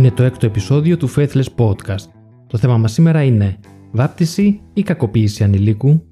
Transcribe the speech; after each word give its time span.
Είναι 0.00 0.10
το 0.10 0.22
έκτο 0.22 0.46
επεισόδιο 0.46 0.96
του 0.96 1.10
Faithless 1.16 1.46
Podcast. 1.56 2.08
Το 2.46 2.58
θέμα 2.58 2.76
μας 2.78 2.92
σήμερα 2.92 3.22
είναι 3.22 3.58
βάπτιση 3.92 4.60
ή 4.72 4.82
κακοποίηση 4.82 5.44
ανηλίκου. 5.44 6.02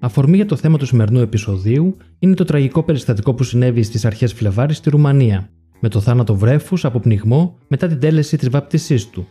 Αφορμή 0.00 0.36
για 0.36 0.46
το 0.46 0.56
θέμα 0.56 0.78
του 0.78 0.86
σημερινού 0.86 1.20
επεισοδίου 1.20 1.96
είναι 2.18 2.34
το 2.34 2.44
τραγικό 2.44 2.82
περιστατικό 2.82 3.34
που 3.34 3.42
συνέβη 3.42 3.82
στις 3.82 4.04
αρχές 4.04 4.32
Φλεβάρης 4.32 4.76
στη 4.76 4.90
Ρουμανία, 4.90 5.50
με 5.80 5.88
το 5.88 6.00
θάνατο 6.00 6.34
βρέφους 6.34 6.84
από 6.84 7.00
πνιγμό 7.00 7.58
μετά 7.68 7.86
την 7.86 8.00
τέλεση 8.00 8.36
της 8.36 8.50
βάπτισής 8.50 9.08
του. 9.10 9.26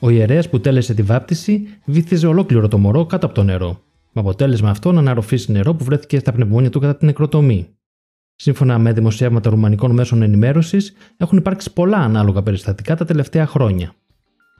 Ο 0.00 0.10
ιερέας 0.10 0.48
που 0.48 0.60
τέλεσε 0.60 0.94
τη 0.94 1.02
βάπτιση 1.02 1.62
βύθιζε 1.84 2.26
ολόκληρο 2.26 2.68
το 2.68 2.78
μωρό 2.78 3.06
κάτω 3.06 3.26
από 3.26 3.34
το 3.34 3.42
νερό, 3.42 3.80
με 4.12 4.20
αποτέλεσμα 4.20 4.70
αυτό 4.70 4.92
να 4.92 4.98
αναρροφήσει 4.98 5.52
νερό 5.52 5.74
που 5.74 5.84
βρέθηκε 5.84 6.18
στα 6.18 6.32
πνευμόνια 6.32 6.70
του 6.70 6.80
κατά 6.80 6.96
την 6.96 7.06
νεκροτομή. 7.06 7.68
Σύμφωνα 8.42 8.78
με 8.78 8.92
δημοσιεύματα 8.92 9.50
ρουμανικών 9.50 9.90
μέσων 9.90 10.22
ενημέρωσης, 10.22 10.92
έχουν 11.16 11.38
υπάρξει 11.38 11.72
πολλά 11.72 11.96
ανάλογα 11.96 12.42
περιστατικά 12.42 12.96
τα 12.96 13.04
τελευταία 13.04 13.46
χρόνια. 13.46 13.92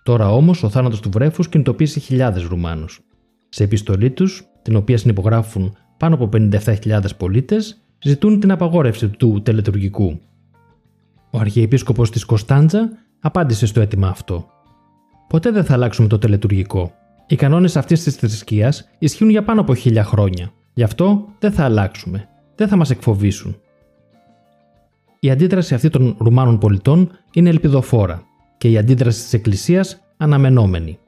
Τώρα 0.02 0.30
όμως 0.30 0.62
ο 0.62 0.68
θάνατος 0.68 1.00
του 1.00 1.10
βρέφους 1.10 1.48
κινητοποίησε 1.48 2.00
χιλιάδες 2.00 2.42
Ρουμάνους. 2.42 3.00
Σε 3.48 3.64
επιστολή 3.64 4.10
τους, 4.10 4.44
την 4.62 4.76
οποία 4.76 4.98
συνυπογράφουν 4.98 5.76
πάνω 5.96 6.14
από 6.14 6.28
57.000 6.32 7.16
πολίτες, 7.16 7.80
ζητούν 8.02 8.40
την 8.40 8.50
απαγόρευση 8.50 9.08
του 9.08 9.42
τελετουργικού. 9.42 10.20
Ο 11.30 11.38
Αρχιεπίσκοπος 11.38 12.10
της 12.10 12.24
Κωνσταντζα 12.24 12.88
απάντησε 13.20 13.66
στο 13.66 13.80
αίτημα 13.80 14.08
αυτό. 14.08 14.46
Ποτέ 15.28 15.50
δεν 15.50 15.64
θα 15.64 15.72
αλλάξουμε 15.72 16.08
το 16.08 16.18
τελετουργικό. 16.18 16.92
Οι 17.26 17.36
κανόνες 17.36 17.76
αυτής 17.76 18.02
της 18.02 18.14
θρησκείας 18.14 18.88
ισχύουν 18.98 19.30
για 19.30 19.44
πάνω 19.44 19.60
από 19.60 19.74
χίλια 19.74 20.04
χρόνια. 20.04 20.52
Γι' 20.74 20.82
αυτό 20.82 21.28
δεν 21.38 21.52
θα 21.52 21.64
αλλάξουμε. 21.64 22.28
Δεν 22.54 22.68
θα 22.68 22.76
μας 22.76 22.90
εκφοβήσουν. 22.90 23.56
Η 25.24 25.30
αντίδραση 25.30 25.74
αυτή 25.74 25.88
των 25.88 26.16
Ρουμάνων 26.18 26.58
πολιτών 26.58 27.10
είναι 27.32 27.48
ελπιδοφόρα 27.48 28.22
και 28.58 28.68
η 28.68 28.78
αντίδραση 28.78 29.22
της 29.22 29.32
Εκκλησίας 29.32 30.00
αναμενόμενη. 30.16 30.98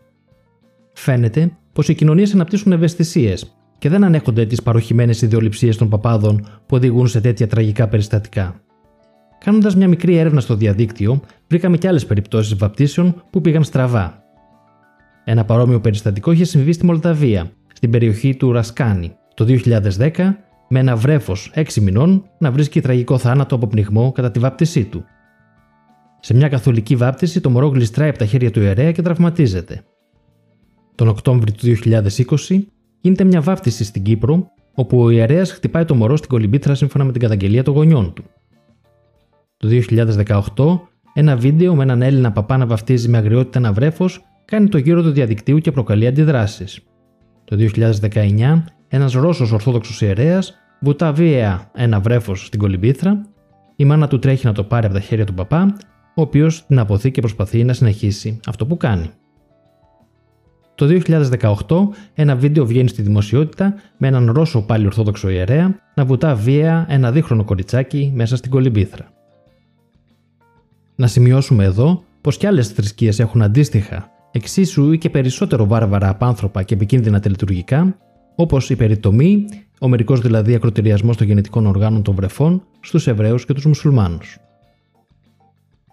Φαίνεται 0.92 1.56
πως 1.72 1.88
οι 1.88 1.94
κοινωνίες 1.94 2.34
αναπτύσσουν 2.34 2.72
ευαισθησίες 2.72 3.56
και 3.78 3.88
δεν 3.88 4.04
ανέχονται 4.04 4.46
τις 4.46 4.62
παροχημένες 4.62 5.22
ιδεολειψίες 5.22 5.76
των 5.76 5.88
παπάδων 5.88 6.40
που 6.66 6.76
οδηγούν 6.76 7.06
σε 7.06 7.20
τέτοια 7.20 7.46
τραγικά 7.46 7.88
περιστατικά. 7.88 8.60
Κάνοντας 9.38 9.76
μια 9.76 9.88
μικρή 9.88 10.16
έρευνα 10.16 10.40
στο 10.40 10.54
διαδίκτυο, 10.54 11.20
βρήκαμε 11.48 11.76
και 11.76 11.88
άλλες 11.88 12.06
περιπτώσεις 12.06 12.56
βαπτίσεων 12.56 13.22
που 13.30 13.40
πήγαν 13.40 13.64
στραβά. 13.64 14.22
Ένα 15.24 15.44
παρόμοιο 15.44 15.80
περιστατικό 15.80 16.32
είχε 16.32 16.44
συμβεί 16.44 16.72
στη 16.72 16.84
Μολδαβία, 16.84 17.50
στην 17.72 17.90
περιοχή 17.90 18.36
του 18.36 18.52
Ρασκάνη, 18.52 19.16
το 19.34 19.44
2010 19.44 20.36
με 20.68 20.78
ένα 20.78 20.96
βρέφος 20.96 21.52
6 21.54 21.74
μηνών 21.80 22.24
να 22.38 22.50
βρίσκει 22.50 22.80
τραγικό 22.80 23.18
θάνατο 23.18 23.54
από 23.54 23.66
πνιγμό 23.66 24.12
κατά 24.12 24.30
τη 24.30 24.38
βάπτισή 24.38 24.84
του. 24.84 25.04
Σε 26.20 26.34
μια 26.34 26.48
καθολική 26.48 26.96
βάπτιση, 26.96 27.40
το 27.40 27.50
μωρό 27.50 27.66
γλιστράει 27.66 28.08
από 28.08 28.18
τα 28.18 28.26
χέρια 28.26 28.50
του 28.50 28.60
ιερέα 28.60 28.92
και 28.92 29.02
τραυματίζεται. 29.02 29.82
Τον 30.94 31.08
Οκτώβριο 31.08 31.54
του 31.54 31.76
2020 32.48 32.60
γίνεται 33.00 33.24
μια 33.24 33.40
βάπτιση 33.40 33.84
στην 33.84 34.02
Κύπρο, 34.02 34.46
όπου 34.74 35.02
ο 35.02 35.10
ιερέας 35.10 35.52
χτυπάει 35.52 35.84
το 35.84 35.94
μωρό 35.94 36.16
στην 36.16 36.28
κολυμπήθρα 36.28 36.74
σύμφωνα 36.74 37.04
με 37.04 37.12
την 37.12 37.20
καταγγελία 37.20 37.62
των 37.62 37.74
γονιών 37.74 38.12
του. 38.12 38.24
Το 39.56 39.68
2018, 40.56 40.80
ένα 41.14 41.36
βίντεο 41.36 41.74
με 41.74 41.82
έναν 41.82 42.02
Έλληνα 42.02 42.32
παπά 42.32 42.56
να 42.56 42.66
βαφτίζει 42.66 43.08
με 43.08 43.16
αγριότητα 43.16 43.58
ένα 43.58 43.72
βρέφος 43.72 44.24
κάνει 44.44 44.68
το 44.68 44.78
γύρο 44.78 45.02
του 45.02 45.10
διαδικτύου 45.10 45.58
και 45.58 45.70
προκαλεί 45.70 46.06
αντιδράσεις. 46.06 46.80
Το 47.44 47.56
2019, 47.56 48.64
ένας 48.94 49.12
Ρώσος 49.12 49.52
Ορθόδοξος 49.52 50.02
ιερέας 50.02 50.54
βουτά 50.80 51.12
βίαια 51.12 51.70
ένα 51.74 52.00
βρέφος 52.00 52.46
στην 52.46 52.58
κολυμπήθρα, 52.58 53.26
η 53.76 53.84
μάνα 53.84 54.08
του 54.08 54.18
τρέχει 54.18 54.46
να 54.46 54.52
το 54.52 54.64
πάρει 54.64 54.86
από 54.86 54.94
τα 54.94 55.00
χέρια 55.00 55.26
του 55.26 55.34
παπά, 55.34 55.76
ο 56.14 56.20
οποίος 56.22 56.66
την 56.66 56.78
αποθεί 56.78 57.10
και 57.10 57.20
προσπαθεί 57.20 57.64
να 57.64 57.72
συνεχίσει 57.72 58.40
αυτό 58.46 58.66
που 58.66 58.76
κάνει. 58.76 59.10
Το 60.74 60.86
2018, 60.86 61.88
ένα 62.14 62.36
βίντεο 62.36 62.66
βγαίνει 62.66 62.88
στη 62.88 63.02
δημοσιότητα 63.02 63.74
με 63.96 64.06
έναν 64.06 64.30
Ρώσο 64.32 64.62
πάλι 64.62 64.86
Ορθόδοξο 64.86 65.28
ιερέα 65.28 65.78
να 65.94 66.04
βουτά 66.04 66.34
βία 66.34 66.86
ένα 66.88 67.12
δίχρονο 67.12 67.44
κοριτσάκι 67.44 68.12
μέσα 68.14 68.36
στην 68.36 68.50
κολυμπήθρα. 68.50 69.08
Να 70.94 71.06
σημειώσουμε 71.06 71.64
εδώ 71.64 72.02
πως 72.20 72.36
και 72.36 72.46
άλλες 72.46 72.68
θρησκείες 72.68 73.18
έχουν 73.18 73.42
αντίστοιχα, 73.42 74.10
εξίσου 74.32 74.92
ή 74.92 74.98
και 74.98 75.10
περισσότερο 75.10 75.66
βάρβαρα 75.66 76.08
απάνθρωπα 76.08 76.62
και 76.62 76.74
επικίνδυνα 76.74 77.20
τελετουργικά, 77.20 77.96
όπως 78.34 78.70
η 78.70 78.76
περιτομή, 78.76 79.44
ο 79.80 79.88
μερικός 79.88 80.20
δηλαδή 80.20 80.54
ακροτηριασμός 80.54 81.16
των 81.16 81.26
γενετικών 81.26 81.66
οργάνων 81.66 82.02
των 82.02 82.14
βρεφών 82.14 82.62
στους 82.80 83.06
Εβραίους 83.06 83.44
και 83.44 83.52
τους 83.52 83.64
Μουσουλμάνους. 83.66 84.38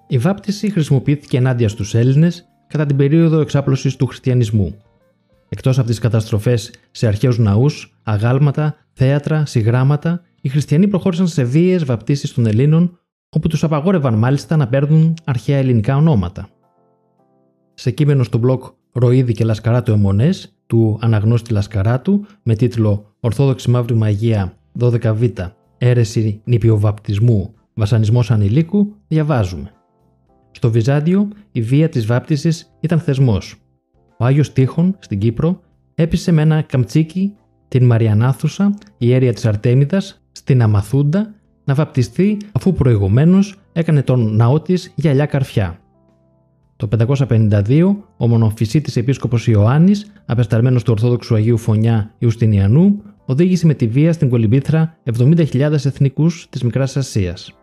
Η 0.07 0.17
βάπτιση 0.17 0.69
χρησιμοποιήθηκε 0.69 1.37
ενάντια 1.37 1.69
στους 1.69 1.95
Έλληνες 1.95 2.45
κατά 2.67 2.85
την 2.85 2.95
περίοδο 2.95 3.39
εξάπλωσης 3.39 3.95
του 3.95 4.05
χριστιανισμού. 4.05 4.75
Εκτός 5.49 5.79
από 5.79 5.87
τις 5.87 5.99
καταστροφές 5.99 6.73
σε 6.91 7.07
αρχαίους 7.07 7.37
ναούς, 7.37 7.99
αγάλματα, 8.03 8.75
θέατρα, 8.93 9.45
συγγράμματα, 9.45 10.21
οι 10.41 10.49
χριστιανοί 10.49 10.87
προχώρησαν 10.87 11.27
σε 11.27 11.43
βίαιες 11.43 11.85
βαπτίσεις 11.85 12.33
των 12.33 12.45
Ελλήνων, 12.45 12.99
όπου 13.29 13.47
τους 13.47 13.63
απαγόρευαν 13.63 14.13
μάλιστα 14.13 14.55
να 14.55 14.67
παίρνουν 14.67 15.13
αρχαία 15.23 15.57
ελληνικά 15.57 15.95
ονόματα. 15.95 16.49
Σε 17.73 17.91
κείμενο 17.91 18.23
στο 18.23 18.39
blog 18.43 18.73
Ροίδη 18.91 19.33
και 19.33 19.43
Λασκαράτου 19.43 19.91
Εμονέ 19.91 20.29
του 20.67 20.97
αναγνώστη 21.01 21.53
Λασκαράτου 21.53 22.25
με 22.43 22.55
τίτλο 22.55 23.15
Ορθόδοξη 23.19 23.69
Μαύρη 23.69 23.95
Μαγεία 23.95 24.57
12β 24.79 25.51
Έρεση 25.77 26.41
Νηπιοβαπτισμού 26.43 27.53
Βασανισμός 27.73 28.31
Ανηλίκου 28.31 28.95
διαβάζουμε. 29.07 29.71
Στο 30.51 30.71
Βυζάντιο 30.71 31.27
η 31.51 31.61
βία 31.61 31.89
της 31.89 32.05
βάπτισης 32.05 32.75
ήταν 32.79 32.99
θεσμός. 32.99 33.55
Ο 34.17 34.25
Άγιος 34.25 34.53
Τείχων 34.53 34.95
στην 34.99 35.19
Κύπρο 35.19 35.59
έπεισε 35.95 36.31
με 36.31 36.41
ένα 36.41 36.61
καμτσίκι 36.61 37.33
την 37.67 37.85
Μαριανάθουσα, 37.85 38.73
η 38.97 39.13
αίρια 39.13 39.33
της 39.33 39.45
Αρτέμιδας, 39.45 40.21
στην 40.31 40.61
Αμαθούντα 40.61 41.33
να 41.63 41.73
βαπτιστεί 41.73 42.37
αφού 42.51 42.73
προηγουμένως 42.73 43.59
έκανε 43.73 44.01
τον 44.01 44.35
ναό 44.35 44.61
της 44.61 44.91
γυαλιά 44.95 45.25
καρφιά. 45.25 45.80
Το 46.81 46.87
552, 46.87 47.95
ο 48.17 48.27
μονοφυσίτης 48.27 48.95
επίσκοπος 48.95 49.47
Ιωάννης, 49.47 50.11
απεσταλμένος 50.25 50.83
του 50.83 50.91
Ορθόδοξου 50.91 51.35
Αγίου 51.35 51.57
Φωνιά 51.57 52.13
Ιουστινιανού, 52.17 53.01
οδήγησε 53.25 53.65
με 53.65 53.73
τη 53.73 53.87
βία 53.87 54.13
στην 54.13 54.29
κολυμπήθρα 54.29 54.97
70.000 55.17 55.71
εθνικούς 55.71 56.47
της 56.49 56.63
Μικράς 56.63 56.97
Ασίας. 56.97 57.53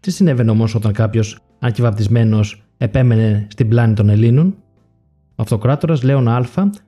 Τι 0.00 0.10
συνέβαινε 0.10 0.50
όμως 0.50 0.74
όταν 0.74 0.92
κάποιος 0.92 1.38
αρκιβαπτισμένος 1.58 2.62
επέμενε 2.78 3.46
στην 3.50 3.68
πλάνη 3.68 3.94
των 3.94 4.08
Ελλήνων; 4.08 4.54
Ο 5.28 5.42
αυτοκράτορας 5.42 6.02
Λέων 6.02 6.28
Α 6.28 6.44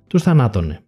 τους 0.06 0.22
θανάτωνε. 0.22 0.80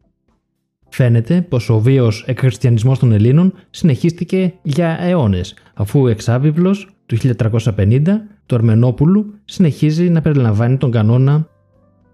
Φαίνεται 0.89 1.43
πως 1.43 1.69
ο 1.69 1.81
βίος 1.81 2.25
εκχριστιανισμός 2.27 2.99
των 2.99 3.13
Ελλήνων 3.13 3.53
συνεχίστηκε 3.71 4.55
για 4.63 4.99
αιώνες, 5.01 5.55
αφού 5.75 6.01
ο 6.01 6.09
εξάβιβλος 6.09 6.89
του 7.07 7.17
1350 7.17 8.03
του 8.47 8.55
Αρμενόπουλου 8.55 9.35
συνεχίζει 9.45 10.09
να 10.09 10.21
περιλαμβάνει 10.21 10.77
τον 10.77 10.91
κανόνα 10.91 11.49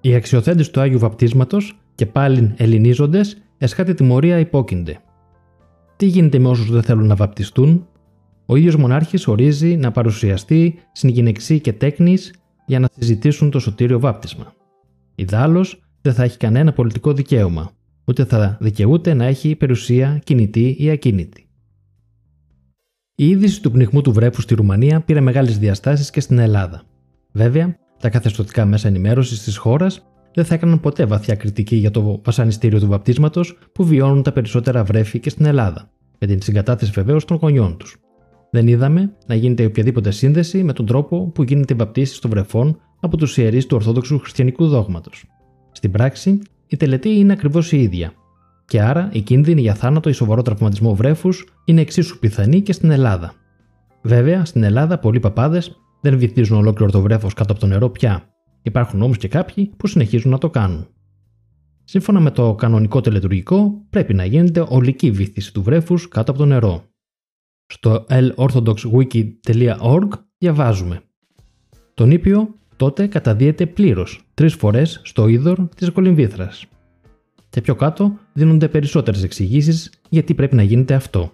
«Οι 0.01 0.15
αξιοθέντες 0.15 0.71
του 0.71 0.81
Άγιου 0.81 0.99
Βαπτίσματος 0.99 1.79
και 1.95 2.07
πάλιν 2.07 2.53
ελληνίζοντες 2.57 3.43
εσχάτη 3.59 3.95
τιμωρία 3.95 4.39
υπόκεινται». 4.39 4.99
Τι 5.97 6.07
γίνεται 6.07 6.39
με 6.39 6.49
όσους 6.49 6.71
δεν 6.71 6.83
θέλουν 6.83 7.07
να 7.07 7.15
βαπτιστούν; 7.15 7.87
Ο 8.47 8.57
ίδιος 8.57 8.77
μονάρχης 8.77 9.27
ορίζει 9.27 9.77
να 9.77 9.91
παρουσιαστεί 9.91 10.79
συγγυνεξή 10.93 11.61
και 11.61 11.73
τέκνης 11.73 12.34
για 12.67 12.79
να 12.79 12.89
συζητήσουν 12.99 13.51
το 13.51 13.59
σωτήριο 13.59 14.01
βάπτισμα. 14.01 14.53
Ιδάλλως 15.15 15.83
δεν 16.01 16.15
θα 16.15 16.23
έχει 16.23 16.37
κανένα 16.37 16.73
πολιτικό 16.73 17.13
δικαίωμα, 17.13 17.71
ούτε 18.04 18.24
θα 18.24 18.56
δικαιούται 18.60 19.15
να 19.15 19.24
έχει 19.24 19.56
περιουσία 19.56 20.21
κινητή 20.24 20.77
ή 20.78 20.91
ακίνητη. 20.91 21.48
Η 23.15 23.28
είδηση 23.28 23.62
του 23.62 23.71
πνιγμού 23.71 24.01
του 24.01 24.12
βρέφου 24.12 24.41
στη 24.41 24.54
Ρουμανία 24.54 25.01
πήρε 25.01 25.21
μεγάλες 25.21 25.59
διαστάσεις 25.59 26.10
και 26.10 26.21
στην 26.21 26.39
Ελλάδα. 26.39 26.83
Βέβαια, 27.33 27.77
τα 27.98 28.09
καθεστωτικά 28.09 28.65
μέσα 28.65 28.89
ενημέρωσης 28.89 29.42
της 29.42 29.56
χώρας 29.56 30.06
δεν 30.34 30.45
θα 30.45 30.54
έκαναν 30.54 30.80
ποτέ 30.80 31.04
βαθιά 31.04 31.34
κριτική 31.34 31.77
για 31.77 31.91
το 31.91 32.21
βασανιστήριο 32.24 32.80
του 32.80 32.86
βαπτίσματος 32.86 33.59
που 33.72 33.84
βιώνουν 33.84 34.22
τα 34.22 34.33
περισσότερα 34.33 34.84
βρέφη 34.84 35.18
και 35.18 35.30
στην 35.30 35.45
Ελλάδα, 35.45 35.91
με 36.18 36.27
την 36.27 36.42
συγκατάθεση 36.42 36.91
βεβαίως 36.95 37.24
των 37.24 37.36
γονιών 37.36 37.77
τους. 37.77 37.97
Δεν 38.50 38.66
είδαμε 38.66 39.16
να 39.27 39.34
γίνεται 39.34 39.65
οποιαδήποτε 39.65 40.10
σύνδεση 40.10 40.62
με 40.62 40.72
τον 40.72 40.86
τρόπο 40.86 41.30
που 41.34 41.42
γίνεται 41.42 41.74
η 41.74 41.77
βαπτίση 41.77 42.21
των 42.21 42.30
βρεφών 42.30 42.80
από 43.00 43.16
τους 43.16 43.36
ιερείς 43.36 43.66
του 43.66 43.77
Ορθόδοξου 43.77 44.18
Χριστιανικού 44.18 44.68
Δόγματος. 44.68 45.24
Στην 45.72 45.91
πράξη, 45.91 46.41
η 46.74 46.76
τελετή 46.76 47.09
είναι 47.09 47.32
ακριβώς 47.32 47.72
η 47.72 47.80
ίδια, 47.80 48.12
και 48.65 48.82
άρα 48.82 49.09
η 49.12 49.21
κίνδυνη 49.21 49.60
για 49.60 49.74
θάνατο 49.74 50.09
ή 50.09 50.12
σοβαρό 50.12 50.42
τραυματισμό 50.42 50.94
βρέφους 50.94 51.47
είναι 51.65 51.80
εξίσου 51.80 52.18
πιθανή 52.18 52.60
και 52.60 52.72
στην 52.72 52.91
Ελλάδα. 52.91 53.34
Βέβαια, 54.03 54.44
στην 54.44 54.62
Ελλάδα 54.62 54.98
πολλοί 54.98 55.21
παπάδες 55.21 55.76
δεν 56.00 56.18
βυθίζουν 56.18 56.56
ολόκληρο 56.56 56.91
το 56.91 57.00
βρέφος 57.00 57.34
κάτω 57.34 57.53
από 57.53 57.60
το 57.60 57.66
νερό 57.66 57.91
πια. 57.91 58.28
Υπάρχουν 58.62 59.03
όμως 59.03 59.16
και 59.16 59.28
κάποιοι 59.28 59.72
που 59.76 59.86
συνεχίζουν 59.86 60.30
να 60.30 60.38
το 60.38 60.50
κάνουν. 60.50 60.86
Σύμφωνα 61.84 62.21
με 62.21 62.30
το 62.30 62.54
κανονικό 62.54 63.00
τελετουργικό, 63.00 63.86
πρέπει 63.91 64.15
να 64.15 64.24
γίνεται 64.24 64.66
ολική 64.68 65.10
βύθιση 65.10 65.53
του 65.53 65.62
βρέφους 65.62 66.09
κάτω 66.09 66.30
από 66.30 66.41
το 66.41 66.47
νερό. 66.47 66.84
Στο 67.66 68.06
lorthodoxwiki.org 68.36 70.09
διαβάζουμε. 70.38 71.00
Το 71.94 72.06
νήπιο 72.06 72.54
τότε 72.76 73.06
καταδίεται 73.06 73.66
πλήρως 73.66 74.24
τρεις 74.34 74.54
φορές 74.54 75.00
στο 75.04 75.28
είδωρ 75.28 75.68
της 75.76 75.91
κολυμβήθρας. 75.91 76.66
Και 77.50 77.60
πιο 77.60 77.74
κάτω 77.74 78.18
δίνονται 78.32 78.68
περισσότερες 78.68 79.22
εξηγήσεις 79.22 79.91
γιατί 80.09 80.34
πρέπει 80.34 80.54
να 80.54 80.62
γίνεται 80.62 80.94
αυτό. 80.94 81.32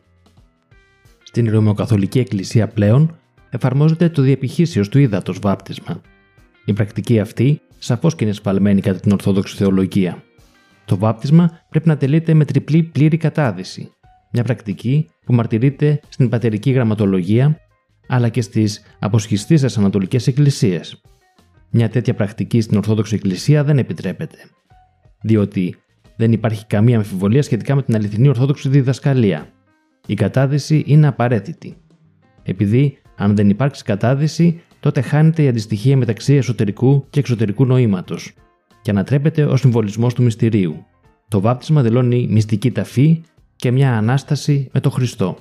Στην 1.23 1.51
Ρωμαιοκαθολική 1.51 2.19
Εκκλησία 2.19 2.69
πλέον 2.69 3.17
εφαρμόζεται 3.51 4.09
το 4.09 4.23
διεπιχύσιος 4.23 4.89
του 4.89 4.99
ύδατος 4.99 5.39
βάπτισμα. 5.39 6.01
Η 6.65 6.73
πρακτική 6.73 7.21
αυτή 7.21 7.61
σαφώς 7.79 8.15
και 8.15 8.25
είναι 8.25 8.33
σφαλμένη 8.33 8.81
κατά 8.81 9.01
την 9.01 9.13
Ορθόδοξη 9.13 9.57
Θεολογία. 9.57 10.23
Το 10.85 10.99
βάπτισμα 10.99 11.61
πρέπει 11.69 11.89
να 11.89 11.97
τελείται 11.97 12.35
με 12.35 12.45
τριπλή 12.45 12.83
πλήρη 12.83 13.17
κατάδυση, 13.17 13.93
μια 14.33 14.43
πρακτική 14.43 15.09
που 15.25 15.35
μαρτυρείται 15.35 16.01
στην 16.09 16.29
πατερική 16.29 16.71
γραμματολογία 16.71 17.59
αλλά 18.07 18.29
και 18.29 18.43
στις 18.43 18.83
αποσχιστήσεις 18.99 19.79
Ανατολικές 19.79 20.27
Εκκλησίες. 20.27 21.01
Μια 21.71 21.89
τέτοια 21.89 22.15
πρακτική 22.15 22.61
στην 22.61 22.77
Ορθόδοξη 22.77 23.15
Εκκλησία 23.15 23.65
δεν 23.65 23.79
επιτρέπεται, 23.79 24.37
διότι 25.23 25.77
δεν 26.17 26.33
υπάρχει 26.33 26.67
καμία 26.67 26.97
αμφιβολία 26.97 27.43
σχετικά 27.43 27.75
με 27.75 27.83
την 27.83 27.95
αληθινή 27.95 28.29
Ορθόδοξη 28.29 28.69
διδασκαλία. 28.69 29.49
Η 30.07 30.15
κατάδυση 30.15 30.83
είναι 30.87 31.07
απαραίτητη. 31.07 31.77
Επειδή 32.43 32.99
αν 33.17 33.37
δεν 33.37 33.49
υπάρξει 33.51 33.85
κατάδυση, 33.85 34.61
τότε 34.81 35.01
χάνεται 35.01 35.43
η 35.43 35.49
αντιστοιχία 35.49 35.97
μεταξύ 35.97 36.35
εσωτερικού 36.35 37.07
και 37.11 37.21
εξωτερικού 37.21 37.67
νοήματος 37.67 38.35
και 38.83 38.91
ανατρέπεται 38.91 39.45
ο 39.45 39.57
συμβολισμός 39.57 40.15
του 40.15 40.23
μυστηρίου. 40.23 40.85
Το 41.29 41.41
βάπτισμα 41.41 41.83
δηλώνει 41.83 42.27
μυστική 42.31 42.71
ταφή 42.71 43.23
και 43.57 43.71
μια 43.71 43.97
ανάσταση 43.97 44.69
με 44.73 44.81
τον 44.81 44.93
Χριστό. 44.93 45.37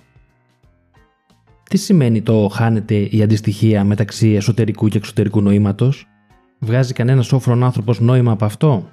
Τι 1.70 1.78
σημαίνει 1.78 2.22
το 2.22 2.48
χάνεται 2.48 2.96
η 2.96 3.22
αντιστοιχία 3.22 3.84
μεταξύ 3.84 4.30
εσωτερικού 4.30 4.88
και 4.88 4.98
εξωτερικού 4.98 5.42
νοήματος, 5.42 6.08
Βγάζει 6.60 6.94
κανένα 6.94 7.24
όφρον 7.32 7.64
άνθρωπος 7.64 8.00
νόημα 8.00 8.32
από 8.32 8.46
αυτό; 8.46 8.90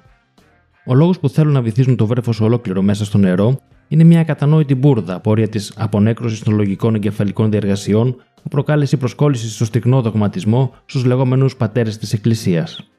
Ο 0.85 0.93
λόγος 0.93 1.19
που 1.19 1.29
θέλουν 1.29 1.53
να 1.53 1.61
βυθίζουν 1.61 1.95
το 1.95 2.05
βρέφο 2.05 2.33
ολόκληρο 2.39 2.81
μέσα 2.81 3.05
στο 3.05 3.17
νερό 3.17 3.59
είναι 3.87 4.03
μια 4.03 4.19
ακατανόητη 4.19 4.75
μπουρδα 4.75 5.15
απόρρια 5.15 5.47
της 5.47 5.73
απονέκρωσης 5.77 6.39
των 6.39 6.55
λογικών 6.55 6.95
εγκεφαλικών 6.95 7.51
διεργασιών 7.51 8.15
που 8.43 8.49
προκάλεσε 8.49 8.95
η 8.95 8.99
προσκόλληση 8.99 9.49
στο 9.49 9.65
στεγνό 9.65 10.01
δογματισμό 10.01 10.73
στους 10.85 11.05
λεγόμενους 11.05 11.55
πατέρες 11.55 11.97
της 11.97 12.13
Εκκλησίας. 12.13 12.89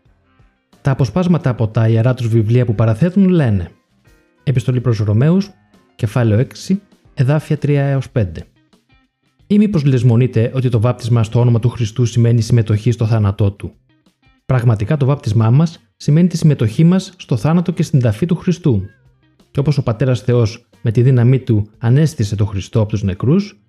Τα 0.82 0.90
αποσπάσματα 0.90 1.50
από 1.50 1.68
τα 1.68 1.88
ιερά 1.88 2.14
τους 2.14 2.28
βιβλία 2.28 2.64
που 2.64 2.74
παραθέτουν 2.74 3.28
λένε 3.28 3.70
Επιστολή 4.42 4.80
προς 4.80 4.98
Ρωμαίους, 4.98 5.50
κεφάλαιο 5.94 6.38
6, 6.38 6.80
εδάφια 7.14 7.56
3 7.56 7.68
έως 7.68 8.10
5. 8.10 8.24
Ή 9.46 9.58
μήπως 9.58 9.84
λησμονείτε 9.84 10.52
ότι 10.54 10.68
το 10.68 10.80
βάπτισμα 10.80 11.22
στο 11.22 11.40
όνομα 11.40 11.58
του 11.58 11.68
Χριστού 11.68 12.04
σημαίνει 12.04 12.40
συμμετοχή 12.40 12.90
στο 12.90 13.06
θάνατό 13.06 13.52
του; 13.52 13.74
Πραγματικά 14.48 14.96
το 14.96 15.06
βάπτισμά 15.06 15.50
μας 15.50 15.78
σημαίνει 15.96 16.28
τη 16.28 16.36
συμμετοχή 16.36 16.84
μας 16.84 17.12
στο 17.16 17.36
θάνατο 17.36 17.72
και 17.72 17.82
στην 17.82 18.00
ταφή 18.00 18.26
του 18.26 18.36
Χριστού. 18.36 18.82
Και 19.50 19.60
όπως 19.60 19.78
ο 19.78 19.82
πατέρας 19.82 20.20
Θεός 20.20 20.68
με 20.82 20.90
τη 20.90 21.02
δύναμή 21.02 21.38
του 21.38 21.70
ανέστησε 21.78 22.36
τον 22.36 22.46
Χριστό 22.46 22.80
από 22.80 22.88
τους 22.88 23.02
νεκρούς, 23.02 23.60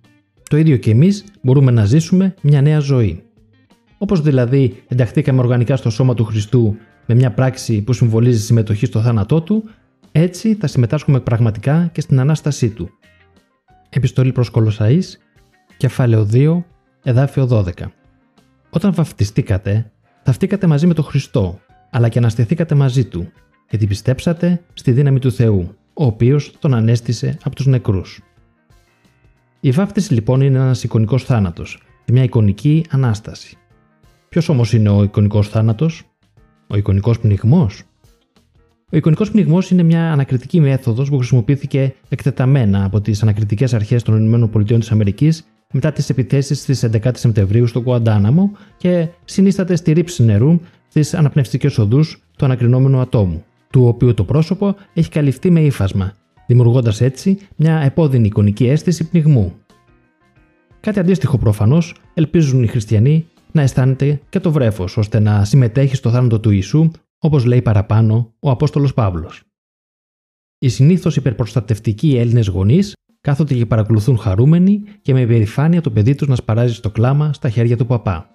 το 0.50 0.58
ίδιο 0.58 0.78
και 0.78 0.92
εμείς 0.92 1.24
μπορούμε 1.42 1.72
να 1.72 1.86
ζήσουμε 1.86 2.34
μια 2.42 2.62
νέα 2.62 2.80
ζωή. 2.80 3.24
Όπως 3.98 4.22
δηλαδή 4.22 4.84
ενταχθήκαμε 4.88 5.40
οργανικά 5.40 5.76
στο 5.76 5.90
σώμα 5.90 6.14
του 6.14 6.26
Χριστού 6.26 6.76
με 7.06 7.16
μια 7.16 7.32
πράξη 7.32 7.82
που 7.82 7.94
συμβολίζει 7.94 8.42
συμμετοχή 8.42 8.86
στο 8.86 9.02
θάνατό 9.02 9.42
του, 9.42 9.64
έτσι 10.12 10.56
θα 10.56 10.68
συμμετάσχουμε 10.68 11.20
πραγματικά 11.20 11.90
και 11.92 12.02
στην 12.02 12.20
ανάστασή 12.20 12.70
του. 12.70 12.90
Επιστολή 13.90 14.32
προς 14.32 14.50
Κολοσαή, 14.50 15.00
κεφάλαιο 15.78 16.28
2, 16.32 16.64
εδάφιο 17.04 17.48
12. 17.52 17.72
Όταν 18.70 18.94
βαφτιστήκατε, 18.94 19.92
θαυτήκατε 20.30 20.68
μαζί 20.68 20.88
με 20.88 20.94
τον 20.94 21.04
Χριστό, 21.04 21.60
αλλά 21.90 22.10
και 22.10 22.18
αναστηθήκατε 22.18 22.76
μαζί 22.76 23.06
του, 23.06 23.32
γιατί 23.70 23.88
πιστέψατε 23.88 24.62
στη 24.74 24.92
δύναμη 24.92 25.20
του 25.20 25.32
Θεού, 25.32 25.76
ο 25.94 26.06
οποίος 26.06 26.54
τον 26.60 26.74
ανέστησε 26.74 27.38
από 27.44 27.56
τους 27.56 27.66
νεκρούς. 27.66 28.22
Η 29.60 29.72
βάφτιση 29.72 30.14
λοιπόν 30.14 30.42
είναι 30.42 30.58
ένας 30.58 30.84
εικονικός 30.84 31.24
θάνατος 31.24 31.82
και 32.06 32.12
μια 32.12 32.24
εικονική 32.24 32.86
ανάσταση. 32.90 33.58
Ποιος 34.30 34.50
όμως 34.50 34.74
είναι 34.74 34.90
ο 34.90 35.04
εικονικός 35.04 35.50
θάνατος, 35.50 36.04
ο 36.68 36.78
εικονικός 36.78 37.20
πνιγμός. 37.20 37.84
Ο 38.92 38.98
εικονικός 38.98 39.32
πνιγμός 39.32 39.72
είναι 39.72 39.84
μια 39.84 40.12
ανακριτική 40.12 40.60
μέθοδος 40.60 41.10
που 41.10 41.18
χρησιμοποιήθηκε 41.18 41.96
εκτεταμένα 42.10 42.84
από 42.84 43.02
τις 43.02 43.22
ανακριτικές 43.22 43.74
αρχές 43.74 44.04
των 44.04 44.34
ΗΠΑ 44.34 44.48
μετά 45.74 45.92
τις 45.92 46.10
επιθέσεις 46.10 46.66
της 46.66 46.84
11 46.84 47.12
Σεπτεμβρίου 47.14 47.68
στο 47.68 47.82
Κουαντάναμο 47.82 48.52
και 48.78 49.08
συνίσταται 49.26 49.76
στη 49.76 49.92
ρήψη 49.92 50.24
νερού 50.24 50.60
στις 50.88 51.14
αναπνευστικές 51.14 51.78
οδούς 51.78 52.24
του 52.38 52.46
ανακρινόμενου 52.46 53.00
ατόμου, 53.00 53.44
του 53.70 53.88
οποίου 53.88 54.14
το 54.14 54.24
πρόσωπο 54.24 54.76
έχει 54.94 55.10
καλυφθεί 55.10 55.50
με 55.50 55.62
ύφασμα, 55.62 56.14
δημιουργώντας 56.48 57.02
έτσι 57.02 57.40
μια 57.56 57.80
επώδυνη 57.80 58.28
εικονική 58.28 58.68
αίσθηση 58.68 59.10
πνιγμού. 59.10 59.56
Κάτι 60.80 61.00
αντίστοιχο 61.00 61.38
προφανώς 61.38 61.96
ελπίζουν 62.14 62.64
οι 62.64 62.68
χριστιανοί 62.68 63.28
να 63.52 63.62
αισθάνεται 63.62 64.22
και 64.30 64.40
το 64.40 64.52
βρέφος, 64.52 64.98
ώστε 64.98 65.20
να 65.20 65.46
συμμετέχει 65.46 65.96
στο 65.96 66.10
θάνατο 66.10 66.40
του 66.40 66.50
Ιησού, 66.52 66.92
όπως 67.20 67.46
λέει 67.46 67.62
παραπάνω 67.62 68.34
ο 68.40 68.50
Απόστολος 68.50 68.94
Παύλος. 68.94 69.44
Οι 70.60 70.70
συνήθως 70.70 71.16
υπερπροστατευτικοί 71.16 72.18
Έλληνες 72.18 72.48
γονείς 72.48 72.94
κάθονται 73.22 73.54
και 73.54 73.66
παρακολουθούν 73.66 74.18
χαρούμενοι 74.18 74.84
και 75.02 75.14
με 75.14 75.22
υπερηφάνεια 75.22 75.82
το 75.82 75.90
παιδί 75.90 76.16
τους 76.16 76.28
να 76.28 76.36
σπαράζει 76.36 76.74
στο 76.74 76.90
κλάμα 76.90 77.34
στα 77.34 77.50
χέρια 77.50 77.78
του 77.78 77.86
παπά. 77.86 78.30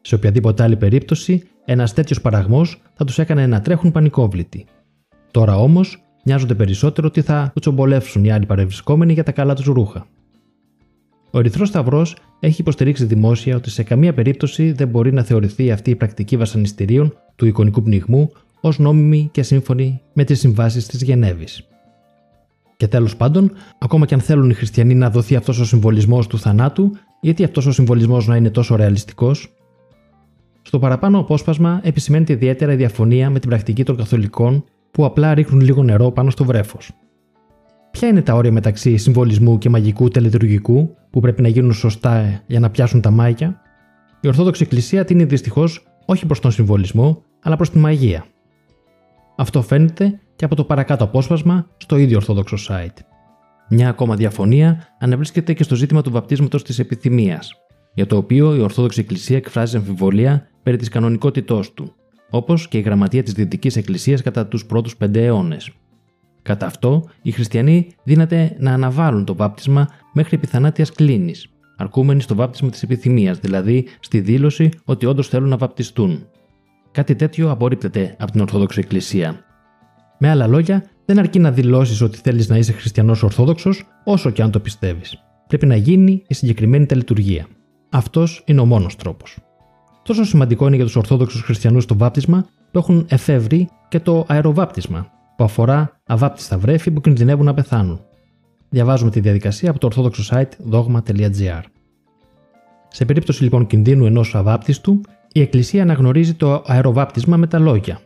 Σε 0.00 0.14
οποιαδήποτε 0.14 0.62
άλλη 0.62 0.76
περίπτωση, 0.76 1.42
ένας 1.64 1.94
τέτοιος 1.94 2.20
παραγμός 2.20 2.82
θα 2.94 3.04
τους 3.04 3.18
έκανε 3.18 3.46
να 3.46 3.60
τρέχουν 3.60 3.90
πανικόβλητοι. 3.92 4.66
Τώρα 5.30 5.56
όμως, 5.56 6.02
νοιάζονται 6.24 6.54
περισσότερο 6.54 7.06
ότι 7.06 7.22
θα 7.22 7.50
κουτσομπολεύσουν 7.52 8.24
οι 8.24 8.32
άλλοι 8.32 8.46
παρευρισκόμενοι 8.46 9.12
για 9.12 9.22
τα 9.22 9.32
καλά 9.32 9.54
τους 9.54 9.64
ρούχα. 9.64 10.06
Ο 11.30 11.38
Ερυθρός 11.38 11.68
Σταυρός 11.68 12.16
έχει 12.40 12.60
υποστηρίξει 12.60 13.04
δημόσια 13.04 13.56
ότι 13.56 13.70
σε 13.70 13.82
καμία 13.82 14.14
περίπτωση 14.14 14.72
δεν 14.72 14.88
μπορεί 14.88 15.12
να 15.12 15.22
θεωρηθεί 15.22 15.70
αυτή 15.70 15.90
η 15.90 15.96
πρακτική 15.96 16.36
βασανιστήριων 16.36 17.16
του 17.36 17.46
εικονικού 17.46 17.82
πνιγμού 17.82 18.32
ως 18.60 18.78
νόμιμη 18.78 19.28
και 19.32 19.42
σύμφωνη 19.42 20.00
με 20.12 20.24
τις 20.24 20.38
συμβάσεις 20.38 20.86
της 20.86 21.02
Γενέβης. 21.02 21.71
Και 22.82 22.88
τέλος 22.88 23.16
πάντων, 23.16 23.52
ακόμα 23.78 24.06
και 24.06 24.14
αν 24.14 24.20
θέλουν 24.20 24.50
οι 24.50 24.54
χριστιανοί 24.54 24.94
να 24.94 25.10
δοθεί 25.10 25.36
αυτός 25.36 25.58
ο 25.58 25.64
συμβολισμός 25.64 26.26
του 26.26 26.38
θανάτου, 26.38 26.90
γιατί 27.20 27.44
αυτός 27.44 27.66
ο 27.66 27.72
συμβολισμός 27.72 28.26
να 28.26 28.36
είναι 28.36 28.50
τόσο 28.50 28.76
ρεαλιστικός; 28.76 29.52
Στο 30.62 30.78
παραπάνω 30.78 31.18
απόσπασμα 31.18 31.80
επισημαίνεται 31.82 32.32
ιδιαίτερα 32.32 32.72
η 32.72 32.76
διαφωνία 32.76 33.30
με 33.30 33.38
την 33.38 33.48
πρακτική 33.48 33.84
των 33.84 33.96
Καθολικών 33.96 34.64
που 34.90 35.04
απλά 35.04 35.34
ρίχνουν 35.34 35.60
λίγο 35.60 35.82
νερό 35.82 36.10
πάνω 36.10 36.30
στο 36.30 36.44
βρέφος. 36.44 36.90
Ποια 37.90 38.08
είναι 38.08 38.22
τα 38.22 38.34
όρια 38.34 38.52
μεταξύ 38.52 38.96
συμβολισμού 38.96 39.58
και 39.58 39.68
μαγικού 39.68 40.08
τελετουργικού 40.08 40.94
που 41.10 41.20
πρέπει 41.20 41.42
να 41.42 41.48
γίνουν 41.48 41.72
σωστά 41.72 42.42
για 42.46 42.60
να 42.60 42.70
πιάσουν 42.70 43.00
τα 43.00 43.10
μάγια. 43.10 43.60
Η 44.20 44.28
Ορθόδοξη 44.28 44.62
Εκκλησία 44.62 45.04
τίνει 45.04 45.24
δυστυχώς 45.24 45.86
όχι 46.06 46.26
προς 46.26 46.40
τον 46.40 46.50
συμβολισμό, 46.50 47.22
αλλά 47.42 47.56
προς 47.56 47.70
τη 47.70 47.78
μαγεία. 47.78 48.24
Αυτό 49.36 49.62
φαίνεται 49.62 50.20
και 50.36 50.44
από 50.44 50.54
το 50.54 50.64
παρακάτω 50.64 51.04
απόσπασμα 51.04 51.66
στο 51.76 51.96
ίδιο 51.96 52.16
Ορθόδοξο 52.16 52.56
site. 52.68 52.98
Μια 53.68 53.88
ακόμα 53.88 54.16
διαφωνία 54.16 54.86
αναβρίσκεται 54.98 55.52
και 55.52 55.62
στο 55.62 55.74
ζήτημα 55.74 56.02
του 56.02 56.10
βαπτίσματος 56.10 56.62
της 56.62 56.78
επιθυμίας, 56.78 57.52
για 57.94 58.06
το 58.06 58.16
οποίο 58.16 58.54
η 58.54 58.60
Ορθόδοξη 58.60 59.00
Εκκλησία 59.00 59.36
εκφράζει 59.36 59.76
αμφιβολία 59.76 60.48
περί 60.62 60.76
της 60.76 60.88
κανονικότητός 60.88 61.72
του, 61.72 61.94
όπως 62.30 62.68
και 62.68 62.78
η 62.78 62.80
γραμματεία 62.80 63.22
της 63.22 63.32
Δυτικής 63.32 63.76
Εκκλησίας 63.76 64.22
κατά 64.22 64.46
τους 64.46 64.66
πρώτους 64.66 64.96
πέντε 64.96 65.24
αιώνες. 65.24 65.70
Κατά 66.42 66.66
αυτό, 66.66 67.04
οι 67.22 67.30
χριστιανοί 67.30 67.86
δύναται 68.04 68.56
να 68.58 68.72
αναβάλουν 68.72 69.24
το 69.24 69.34
βάπτισμα 69.34 69.88
μέχρι 70.12 70.36
επιθανάτιας 70.36 70.92
κλίνης, 70.92 71.48
αρκούμενοι 71.76 72.20
στο 72.20 72.34
βάπτισμα 72.34 72.70
της 72.70 72.82
επιθυμίας, 72.82 73.38
δηλαδή 73.38 73.86
στη 74.00 74.20
δήλωση 74.20 74.68
ότι 74.84 75.06
όντως 75.06 75.28
θέλουν 75.28 75.48
να 75.48 75.56
βαπτιστούν. 75.56 76.26
Κάτι 76.92 77.14
τέτοιο 77.14 77.50
απορρίπτεται 77.50 78.16
από 78.18 78.32
την 78.32 78.40
Ορθόδοξη 78.40 78.80
Εκκλησία. 78.80 79.44
Με 80.18 80.30
άλλα 80.30 80.46
λόγια, 80.46 80.84
δεν 81.04 81.18
αρκεί 81.18 81.38
να 81.38 81.50
δηλώσεις 81.50 82.00
ότι 82.00 82.18
θέλεις 82.18 82.48
να 82.48 82.56
είσαι 82.56 82.72
χριστιανός 82.72 83.22
Ορθόδοξος, 83.22 83.84
όσο 84.04 84.30
και 84.30 84.42
αν 84.42 84.50
το 84.50 84.60
πιστεύεις. 84.60 85.22
Πρέπει 85.46 85.66
να 85.66 85.76
γίνει 85.76 86.22
η 86.26 86.34
συγκεκριμένη 86.34 86.86
τελετουργία. 86.86 87.46
Αυτός 87.90 88.42
είναι 88.46 88.60
ο 88.60 88.64
μόνος 88.64 88.96
τρόπος. 88.96 89.38
Τόσο 90.02 90.24
σημαντικό 90.24 90.66
είναι 90.66 90.76
για 90.76 90.84
τους 90.84 90.96
Ορθόδοξους 90.96 91.40
Χριστιανούς 91.40 91.86
το 91.86 91.96
βάπτισμα 91.96 92.46
που 92.70 92.78
έχουν 92.78 93.06
εφεύρει 93.08 93.68
και 93.88 94.00
το 94.00 94.24
αεροβάπτισμα, 94.28 95.06
που 95.36 95.44
αφορά 95.44 96.00
αβάπτιστα 96.06 96.58
βρέφη 96.58 96.90
που 96.90 97.00
κινδυνεύουν 97.00 97.44
να 97.44 97.54
πεθάνουν. 97.54 98.00
Διαβάζουμε 98.68 99.10
τη 99.10 99.20
διαδικασία 99.20 99.70
από 99.70 99.78
το 99.78 99.86
ορθόδοξο 99.86 100.22
site 100.30 100.72
dogma.gr. 100.72 101.62
Σε 102.88 103.04
περίπτωση 103.04 103.42
λοιπόν 103.42 103.66
κινδύνου 103.66 104.06
ενός 104.06 104.34
αβάπτιστου, 104.34 105.00
η 105.32 105.40
Εκκλησία 105.40 105.82
αναγνωρίζει 105.82 106.34
το 106.34 106.62
αεροβάπτισμα 106.66 107.36
με 107.36 107.46
τα 107.46 107.58
λόγια. 107.58 108.00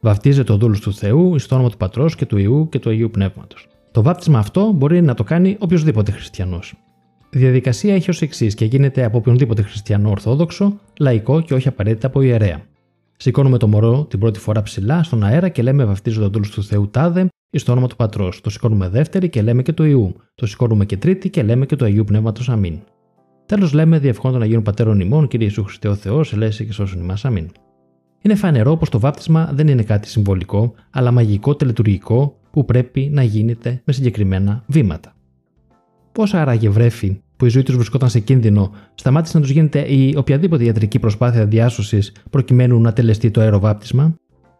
Βαπτίζεται 0.00 0.52
ο 0.52 0.56
δούλος 0.56 0.80
του 0.80 0.94
Θεού 0.94 1.38
στο 1.38 1.54
όνομα 1.54 1.70
του 1.70 1.76
Πατρός 1.76 2.14
και 2.14 2.26
του 2.26 2.38
Ιού 2.38 2.68
και 2.68 2.78
του 2.78 2.90
Αγίου 2.90 3.10
Πνεύματος. 3.10 3.66
Το 3.90 4.02
βάπτισμα 4.02 4.38
αυτό 4.38 4.72
μπορεί 4.72 5.02
να 5.02 5.14
το 5.14 5.24
κάνει 5.24 5.56
οποιοδήποτε 5.58 6.10
χριστιανός. 6.10 6.74
Η 7.30 7.38
διαδικασία 7.38 7.94
έχει 7.94 8.10
ως 8.10 8.22
εξής 8.22 8.54
και 8.54 8.64
γίνεται 8.64 9.04
από 9.04 9.18
οποιονδήποτε 9.18 9.62
χριστιανό 9.62 10.10
Ορθόδοξο, 10.10 10.78
λαϊκό 10.98 11.40
και 11.40 11.54
όχι 11.54 11.68
απαραίτητα 11.68 12.06
από 12.06 12.20
ιερέα. 12.20 12.60
Σηκώνουμε 13.16 13.58
το 13.58 13.68
μωρό 13.68 14.04
την 14.04 14.18
πρώτη 14.18 14.38
φορά 14.38 14.62
ψηλά 14.62 15.02
στον 15.02 15.24
αέρα 15.24 15.48
και 15.48 15.62
λέμε 15.62 15.84
βαφτίζω 15.84 16.30
τον 16.30 16.42
του 16.42 16.62
Θεού 16.62 16.88
Τάδε 16.88 17.28
ή 17.50 17.58
στο 17.58 17.72
όνομα 17.72 17.86
του 17.86 17.96
Πατρός. 17.96 18.40
Το 18.40 18.50
σηκώνουμε 18.50 18.88
δεύτερη 18.88 19.28
και 19.28 19.42
λέμε 19.42 19.62
και 19.62 19.72
του 19.72 19.84
Ιού. 19.84 20.16
Το 20.34 20.46
σηκώνουμε 20.46 20.84
και 20.84 20.96
τρίτη 20.96 21.30
και 21.30 21.42
λέμε 21.42 21.66
και 21.66 21.76
του 21.76 21.84
Αγίου 21.84 22.04
Πνεύματος 22.04 22.48
Αμήν. 22.48 22.78
Τέλος 23.52 23.72
λέμε 23.72 23.98
διευχών 23.98 24.32
των 24.32 24.42
Αγίων 24.42 24.62
Πατέρων 24.62 25.00
ημών, 25.00 25.28
κύριε 25.28 25.46
Ιησού 25.46 25.64
Χριστέ 25.64 25.88
ο 25.88 25.94
Θεός, 25.94 26.32
ελέγχει 26.32 26.66
και 26.66 26.72
σώσον 26.72 27.00
ημάς. 27.00 27.24
Αμήν. 27.24 27.50
Είναι 28.22 28.34
φανερό 28.34 28.76
πως 28.76 28.88
το 28.88 29.00
βάπτισμα 29.00 29.50
δεν 29.54 29.68
είναι 29.68 29.82
κάτι 29.82 30.08
συμβολικό, 30.08 30.74
αλλά 30.90 31.10
μαγικό 31.10 31.54
τελετουργικό 31.54 32.38
που 32.50 32.64
πρέπει 32.64 33.10
να 33.12 33.22
γίνεται 33.22 33.82
με 33.84 33.92
συγκεκριμένα 33.92 34.64
βήματα. 34.66 35.14
Πώ 36.12 36.24
άραγε 36.32 36.68
βρέφη 36.68 37.20
που 37.36 37.44
η 37.44 37.48
ζωή 37.48 37.62
τους 37.62 37.74
βρισκόταν 37.74 38.08
σε 38.08 38.20
κίνδυνο, 38.20 38.70
σταμάτησε 38.94 39.36
να 39.36 39.42
τους 39.42 39.52
γίνεται 39.52 39.92
η 39.92 40.14
οποιαδήποτε 40.16 40.64
ιατρική 40.64 40.98
προσπάθεια 40.98 41.46
διάσωσης 41.46 42.12
προκειμένου 42.30 42.80
να 42.80 42.92
τελεστεί 42.92 43.30
το 43.30 43.40
αεροβάπτισμα; 43.40 44.14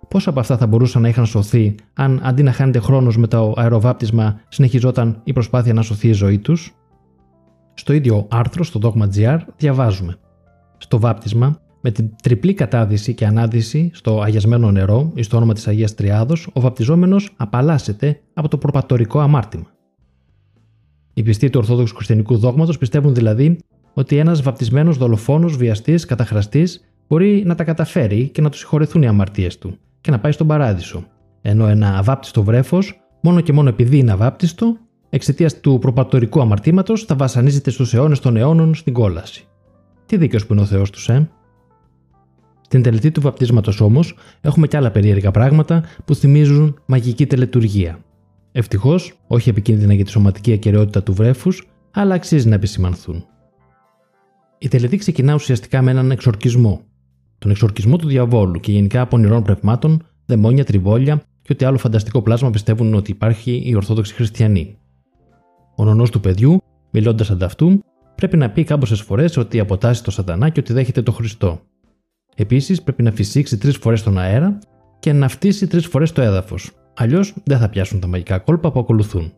Πόσα 0.08 0.30
από 0.30 0.40
αυτά 0.40 0.56
θα 0.56 0.66
μπορούσαν 0.66 1.02
να 1.02 1.08
είχαν 1.08 1.26
σωθεί 1.26 1.75
αν 1.94 2.20
αντί 2.22 2.42
να 2.42 2.52
χάνεται 2.52 2.78
χρόνος 2.78 3.16
με 3.16 3.26
το 3.26 3.54
αεροβάπτισμα 3.56 4.40
συνεχιζόταν 4.49 5.20
η 5.25 5.32
προσπάθεια 5.32 5.72
να 5.72 5.82
σωθεί 5.82 6.08
η 6.08 6.12
ζωή 6.12 6.38
τους; 6.38 6.75
Στο 7.75 7.93
ίδιο 7.93 8.26
άρθρο, 8.31 8.64
στο 8.64 8.81
Dogma.gr, 8.83 9.38
διαβάζουμε. 9.57 10.17
Στο 10.79 10.99
βάπτισμα, 10.99 11.61
με 11.81 11.91
την 11.91 12.11
τριπλή 12.23 12.55
κατάδυση 12.55 13.14
και 13.14 13.26
ανάδυση 13.26 13.91
στο 13.95 14.21
αγιασμένο 14.21 14.71
νερό 14.71 15.11
ή 15.14 15.23
στο 15.23 15.37
όνομα 15.37 15.52
της 15.52 15.69
Αγίας 15.69 15.95
Τριάδος, 15.95 16.49
ο 16.52 16.61
βαπτιζόμενος 16.61 17.35
απαλλάσσεται 17.37 18.21
από 18.35 18.49
το 18.49 18.59
προπατορικό 18.59 19.21
αμάρτημα. 19.21 19.67
Οι 21.14 21.23
πιστοί 21.23 21.50
του 21.50 21.59
Ορθόδοξου 21.59 21.95
Χριστιανικού 21.95 22.37
Δόγματος 22.37 22.79
πιστεύουν 22.79 23.14
δηλαδή 23.14 23.59
ότι 23.95 24.17
ένας 24.17 24.43
βαπτισμένος 24.43 24.97
δολοφόνος, 24.97 25.57
βιαστής, 25.57 26.05
καταχραστής 26.05 26.85
μπορεί 27.09 27.43
να 27.47 27.55
τα 27.55 27.64
καταφέρει 27.64 28.29
και 28.29 28.41
να 28.41 28.49
τους 28.50 28.59
συγχωρεθούν 28.59 29.02
οι 29.02 29.07
αμαρτίες 29.07 29.59
του 29.59 29.79
και 30.00 30.11
να 30.11 30.19
πάει 30.19 30.33
στον 30.33 30.47
παράδεισο. 30.47 31.05
Ενώ 31.43 31.67
ένα 31.67 31.99
αβάπτιστο 31.99 32.43
βρέφος, 32.43 33.00
μόνο 33.21 33.41
και 33.41 33.52
μόνο 33.52 33.69
επειδή 33.69 33.99
είναι 33.99 34.12
αβάπτιστο, 34.12 34.76
εξαιτίας 35.14 35.61
του 35.61 35.78
προπατορικού 35.81 36.40
αμαρτήματος, 36.40 37.04
θα 37.04 37.14
βασανίζεται 37.14 37.71
στους 37.71 37.95
αιώνες 37.95 38.21
των 38.21 38.37
αιώνων 38.37 38.75
στην 38.75 38.92
κόλαση. 38.92 39.45
Τι 40.07 40.16
δίκαιος 40.16 40.47
που 40.47 40.52
είναι 40.52 40.62
ο 40.62 40.64
Θεός 40.64 40.90
τους, 40.90 41.09
ε! 41.09 41.31
Στην 42.61 42.83
τελετή 42.83 43.11
του 43.11 43.21
βαπτίσματος 43.21 43.81
όμως 43.81 44.14
έχουμε 44.40 44.66
και 44.66 44.76
άλλα 44.76 44.90
περίεργα 44.90 45.31
πράγματα 45.31 45.85
που 46.04 46.14
θυμίζουν 46.14 46.81
μαγική 46.87 47.26
τελετουργία. 47.26 47.99
Ευτυχώς, 48.52 49.12
όχι 49.26 49.49
επικίνδυνα 49.49 49.95
για 49.95 50.04
τη 50.04 50.11
σωματική 50.11 50.52
ακαιρεότητα 50.52 51.02
του 51.02 51.14
βρέφους, 51.14 51.69
αλλά 51.90 52.14
αξίζει 52.14 52.49
να 52.49 52.54
επισημανθούν. 52.54 53.25
Η 54.59 54.69
τελετή 54.69 54.97
ξεκινά 54.97 55.35
ουσιαστικά 55.35 55.83
με 55.83 55.90
έναν 55.90 56.11
εξορκισμό. 56.11 56.81
Τον 57.38 57.50
εξορκισμό 57.50 57.97
του 57.97 58.09
διαβόλου 58.09 58.61
και 58.61 58.73
γενικά 58.73 59.00
από 59.00 59.16
ονειρών 59.16 59.42
πνευμάτων, 59.42 60.07
δαιμόνια, 60.26 60.64
τριβόλια 60.64 61.23
και 61.42 61.52
ό,τι 61.52 61.64
άλλο 61.64 61.78
φανταστικό 61.78 62.23
πλάσμα 62.23 62.50
πιστεύουν 62.50 62.95
ότι 62.95 63.11
υπάρχει 63.11 63.62
οι 63.64 63.75
Ορθόδοξοι 63.75 64.14
Χριστιανοί. 64.14 64.76
Ο 65.75 65.85
νονός 65.85 66.11
του 66.11 66.21
παιδιού, 66.21 66.59
μιλώντας 66.91 67.31
ανταυτού, 67.31 67.85
πρέπει 68.14 68.37
να 68.37 68.50
πει 68.50 68.64
κάμποσε 68.64 68.95
φορές 68.95 69.37
ότι 69.37 69.61
αποτάσσει 69.61 70.05
το 70.05 70.11
Σατανά 70.11 70.49
και 70.49 70.61
ότι 70.61 70.73
δέχεται 70.73 71.02
το 71.02 71.12
Χριστό. 71.12 71.61
Επίσης, 72.35 72.83
πρέπει 72.83 73.02
να 73.02 73.11
φυσήξει 73.11 73.59
τρεις 73.59 73.76
φορές 73.76 74.02
τον 74.02 74.19
αέρα 74.19 74.59
και 74.99 75.12
να 75.12 75.29
φτύσει 75.29 75.67
τρεις 75.67 75.87
φορές 75.87 76.12
το 76.12 76.23
έδαφος, 76.23 76.71
Αλλιώς 76.95 77.35
δεν 77.45 77.59
θα 77.59 77.69
πιάσουν 77.69 78.00
τα 78.00 78.07
μαγικά 78.07 78.38
κόλπα 78.38 78.73
που 78.73 78.81
ακολουθούν. 78.81 79.33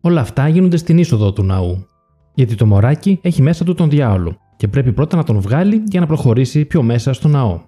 Όλα 0.00 0.20
αυτά 0.20 0.48
γίνονται 0.48 0.76
στην 0.76 0.98
είσοδο 0.98 1.32
του 1.32 1.42
ναού, 1.42 1.86
γιατί 2.34 2.54
το 2.54 2.66
μωράκι 2.66 3.18
έχει 3.22 3.42
μέσα 3.42 3.64
του 3.64 3.74
τον 3.74 3.90
διάολο 3.90 4.36
και 4.56 4.68
πρέπει 4.68 4.92
πρώτα 4.92 5.16
να 5.16 5.24
τον 5.24 5.40
βγάλει 5.40 5.82
για 5.86 6.00
να 6.00 6.06
προχωρήσει 6.06 6.64
πιο 6.64 6.82
μέσα 6.82 7.12
στο 7.12 7.28
ναό. 7.28 7.60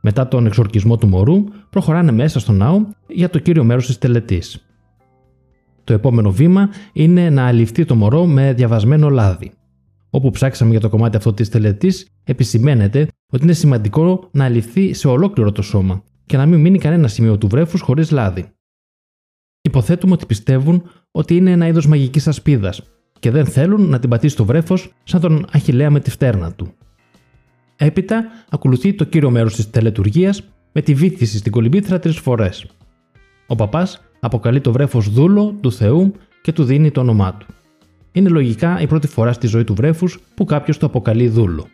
Μετά 0.00 0.28
τον 0.28 0.46
εξορκισμό 0.46 0.96
του 0.96 1.08
μωρού, 1.08 1.44
προχωράνε 1.70 2.12
μέσα 2.12 2.40
στο 2.40 2.52
ναό 2.52 2.80
για 3.06 3.30
το 3.30 3.38
κύριο 3.38 3.64
μέρος 3.64 3.86
της 3.86 3.98
τελετής. 3.98 4.65
Το 5.86 5.92
επόμενο 5.92 6.30
βήμα 6.30 6.70
είναι 6.92 7.30
να 7.30 7.46
αληφθεί 7.46 7.84
το 7.84 7.94
μωρό 7.94 8.26
με 8.26 8.52
διαβασμένο 8.52 9.08
λάδι. 9.08 9.52
Όπου 10.10 10.30
ψάξαμε 10.30 10.70
για 10.70 10.80
το 10.80 10.88
κομμάτι 10.88 11.16
αυτό 11.16 11.32
της 11.32 11.48
τελετής, 11.48 12.06
επισημαίνεται 12.24 13.08
ότι 13.32 13.44
είναι 13.44 13.52
σημαντικό 13.52 14.28
να 14.32 14.44
αληφθεί 14.44 14.92
σε 14.92 15.08
ολόκληρο 15.08 15.52
το 15.52 15.62
σώμα 15.62 16.02
και 16.26 16.36
να 16.36 16.46
μην 16.46 16.60
μείνει 16.60 16.78
κανένα 16.78 17.08
σημείο 17.08 17.38
του 17.38 17.48
βρέφους 17.48 17.80
χωρίς 17.80 18.10
λάδι. 18.10 18.44
Υποθέτουμε 19.62 20.12
ότι 20.12 20.26
πιστεύουν 20.26 20.82
ότι 21.10 21.36
είναι 21.36 21.50
ένα 21.50 21.66
είδος 21.66 21.86
μαγικής 21.86 22.28
ασπίδας 22.28 22.82
και 23.18 23.30
δεν 23.30 23.46
θέλουν 23.46 23.88
να 23.88 23.98
την 23.98 24.10
πατήσει 24.10 24.36
το 24.36 24.44
βρέφος 24.44 24.92
σαν 25.04 25.20
τον 25.20 25.46
Αχηλέα 25.52 25.90
με 25.90 26.00
τη 26.00 26.10
φτέρνα 26.10 26.52
του. 26.52 26.72
Έπειτα 27.76 28.24
ακολουθεί 28.50 28.94
το 28.94 29.04
κύριο 29.04 29.30
μέρος 29.30 29.54
της 29.54 29.70
τελετουργίας 29.70 30.42
με 30.72 30.82
τη 30.82 30.94
βήθηση 30.94 31.38
στην 31.38 31.52
κολυμπήθρα 31.52 31.98
τρεις 31.98 32.18
φορές. 32.18 32.66
Ο 33.46 33.54
παπάς 33.54 34.00
αποκαλεί 34.20 34.60
το 34.60 34.72
βρέφος 34.72 35.10
δούλο 35.10 35.54
του 35.60 35.72
Θεού 35.72 36.12
και 36.42 36.52
του 36.52 36.64
δίνει 36.64 36.90
το 36.90 37.00
όνομά 37.00 37.34
του. 37.34 37.46
Είναι 38.12 38.28
λογικά 38.28 38.80
η 38.80 38.86
πρώτη 38.86 39.06
φορά 39.06 39.32
στη 39.32 39.46
ζωή 39.46 39.64
του 39.64 39.74
βρέφους 39.74 40.20
που 40.34 40.44
κάποιος 40.44 40.78
το 40.78 40.86
αποκαλεί 40.86 41.28
δούλο. 41.28 41.66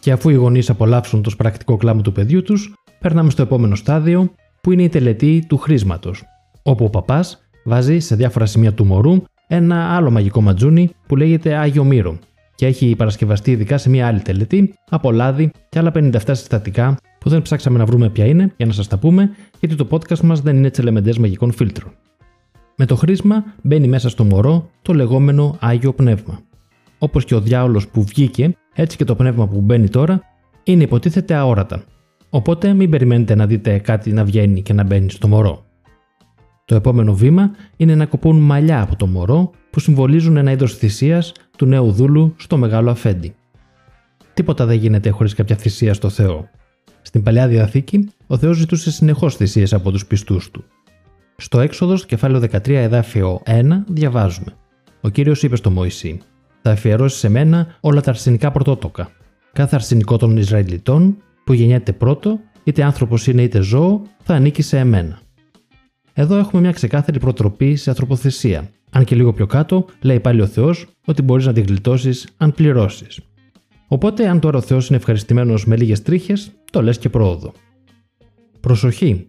Και 0.00 0.12
αφού 0.12 0.28
οι 0.28 0.34
γονείς 0.34 0.70
απολαύσουν 0.70 1.22
το 1.22 1.30
σπρακτικό 1.30 1.76
κλάμο 1.76 2.02
του 2.02 2.12
παιδιού 2.12 2.42
τους, 2.42 2.74
περνάμε 2.98 3.30
στο 3.30 3.42
επόμενο 3.42 3.74
στάδιο 3.74 4.34
που 4.60 4.72
είναι 4.72 4.82
η 4.82 4.88
τελετή 4.88 5.44
του 5.48 5.56
χρήσματος, 5.56 6.22
όπου 6.62 6.84
ο 6.84 6.90
παπάς 6.90 7.42
βάζει 7.64 7.98
σε 7.98 8.14
διάφορα 8.16 8.46
σημεία 8.46 8.74
του 8.74 8.84
μωρού 8.84 9.22
ένα 9.46 9.96
άλλο 9.96 10.10
μαγικό 10.10 10.40
ματζούνι 10.40 10.90
που 11.06 11.16
λέγεται 11.16 11.54
Άγιο 11.54 11.84
Μύρο 11.84 12.18
και 12.54 12.66
έχει 12.66 12.96
παρασκευαστεί 12.96 13.50
ειδικά 13.50 13.78
σε 13.78 13.90
μια 13.90 14.06
άλλη 14.06 14.20
τελετή 14.20 14.74
από 14.90 15.12
λάδι 15.12 15.50
και 15.68 15.78
άλλα 15.78 15.92
57 15.94 16.18
συστατικά 16.26 16.96
που 17.22 17.28
δεν 17.28 17.42
ψάξαμε 17.42 17.78
να 17.78 17.84
βρούμε 17.84 18.08
ποια 18.08 18.26
είναι 18.26 18.52
για 18.56 18.66
να 18.66 18.72
σας 18.72 18.88
τα 18.88 18.98
πούμε, 18.98 19.30
γιατί 19.60 19.74
το 19.74 19.86
podcast 19.90 20.20
μας 20.20 20.40
δεν 20.40 20.56
είναι 20.56 20.70
τσελεμεντές 20.70 21.18
μαγικών 21.18 21.52
φίλτρων. 21.52 21.92
Με 22.76 22.86
το 22.86 22.96
χρήσμα 22.96 23.44
μπαίνει 23.62 23.88
μέσα 23.88 24.08
στο 24.08 24.24
μωρό 24.24 24.70
το 24.82 24.94
λεγόμενο 24.94 25.56
Άγιο 25.60 25.92
Πνεύμα. 25.92 26.40
Όπως 26.98 27.24
και 27.24 27.34
ο 27.34 27.40
διάολος 27.40 27.88
που 27.88 28.02
βγήκε, 28.02 28.56
έτσι 28.74 28.96
και 28.96 29.04
το 29.04 29.14
πνεύμα 29.14 29.48
που 29.48 29.60
μπαίνει 29.60 29.88
τώρα 29.88 30.20
είναι 30.64 30.82
υποτίθεται 30.82 31.34
αόρατα, 31.34 31.84
Οπότε 32.34 32.72
μην 32.72 32.90
περιμένετε 32.90 33.34
να 33.34 33.46
δείτε 33.46 33.78
κάτι 33.78 34.12
να 34.12 34.24
βγαίνει 34.24 34.62
και 34.62 34.72
να 34.72 34.84
μπαίνει 34.84 35.10
στο 35.10 35.28
μωρό. 35.28 35.64
Το 36.64 36.74
επόμενο 36.74 37.14
βήμα 37.14 37.50
είναι 37.76 37.94
να 37.94 38.06
κοπούν 38.06 38.38
μαλλιά 38.38 38.82
από 38.82 38.96
το 38.96 39.06
μωρό 39.06 39.50
που 39.70 39.80
συμβολίζουν 39.80 40.36
ένα 40.36 40.50
είδος 40.50 40.76
θυσίας 40.76 41.32
του 41.56 41.66
νέου 41.66 41.92
δούλου 41.92 42.34
στο 42.36 42.56
μεγάλο 42.56 42.90
αφέντη. 42.90 43.34
Τίποτα 44.34 44.66
δεν 44.66 44.76
γίνεται 44.76 45.10
χωρίς 45.10 45.34
κάποια 45.34 45.56
θυσία 45.56 45.94
στο 45.94 46.08
Θεό. 46.08 46.48
Στην 47.12 47.24
παλιά 47.24 47.48
διαθήκη, 47.48 48.08
ο 48.26 48.36
Θεός 48.38 48.56
ζητούσε 48.56 48.90
συνεχώς 48.90 49.36
θυσίες 49.36 49.72
από 49.72 49.90
τους 49.90 50.06
πιστούς 50.06 50.50
του. 50.50 50.64
Στο 51.36 51.60
έξοδος, 51.60 52.06
κεφάλαιο 52.06 52.40
13, 52.40 52.68
εδάφιο 52.68 53.42
1, 53.46 53.62
διαβάζουμε. 53.86 54.52
Ο 55.00 55.08
κύριος 55.08 55.42
είπε 55.42 55.56
στο 55.56 55.70
Μωυσή: 55.70 56.20
Θα 56.62 56.70
αφιερώσεις 56.70 57.18
σε 57.18 57.28
μένα 57.28 57.76
όλα 57.80 58.00
τα 58.00 58.10
αρσενικά 58.10 58.50
πρωτότοκα. 58.50 59.10
Κάθε 59.52 59.74
αρσενικό 59.74 60.16
των 60.16 60.36
Ισραηλιτών 60.36 61.16
που 61.44 61.52
γεννιέται 61.52 61.92
πρώτο, 61.92 62.40
είτε 62.64 62.82
άνθρωπος 62.82 63.26
είναι 63.26 63.42
είτε 63.42 63.60
ζώο, 63.60 64.02
θα 64.22 64.34
ανήκει 64.34 64.62
σε 64.62 64.78
εμένα. 64.78 65.20
Εδώ 66.12 66.36
έχουμε 66.36 66.62
μια 66.62 66.72
ξεκάθαρη 66.72 67.18
προτροπή 67.18 67.76
σε 67.76 67.90
ανθρωποθεσία. 67.90 68.70
Αν 68.90 69.04
και 69.04 69.14
λίγο 69.14 69.32
πιο 69.32 69.46
κάτω, 69.46 69.84
λέει 70.00 70.20
πάλι 70.20 70.40
ο 70.40 70.46
Θεός 70.46 70.86
ότι 71.04 71.22
μπορείς 71.22 71.46
να 71.46 71.52
την 71.52 71.64
γλιτώσεις 71.64 72.28
αν 72.36 72.52
πληρώσεις. 72.52 73.20
Οπότε, 73.88 74.28
αν 74.28 74.40
τώρα 74.40 74.58
ο 74.58 74.60
Θεός 74.60 74.88
είναι 74.88 74.96
ευχαριστημένος 74.96 75.66
με 75.66 75.76
λίγες 75.76 76.02
τρίχες, 76.02 76.52
το 76.72 76.82
λες 76.82 76.98
και 76.98 77.08
πρόοδο. 77.08 77.52
Προσοχή! 78.60 79.26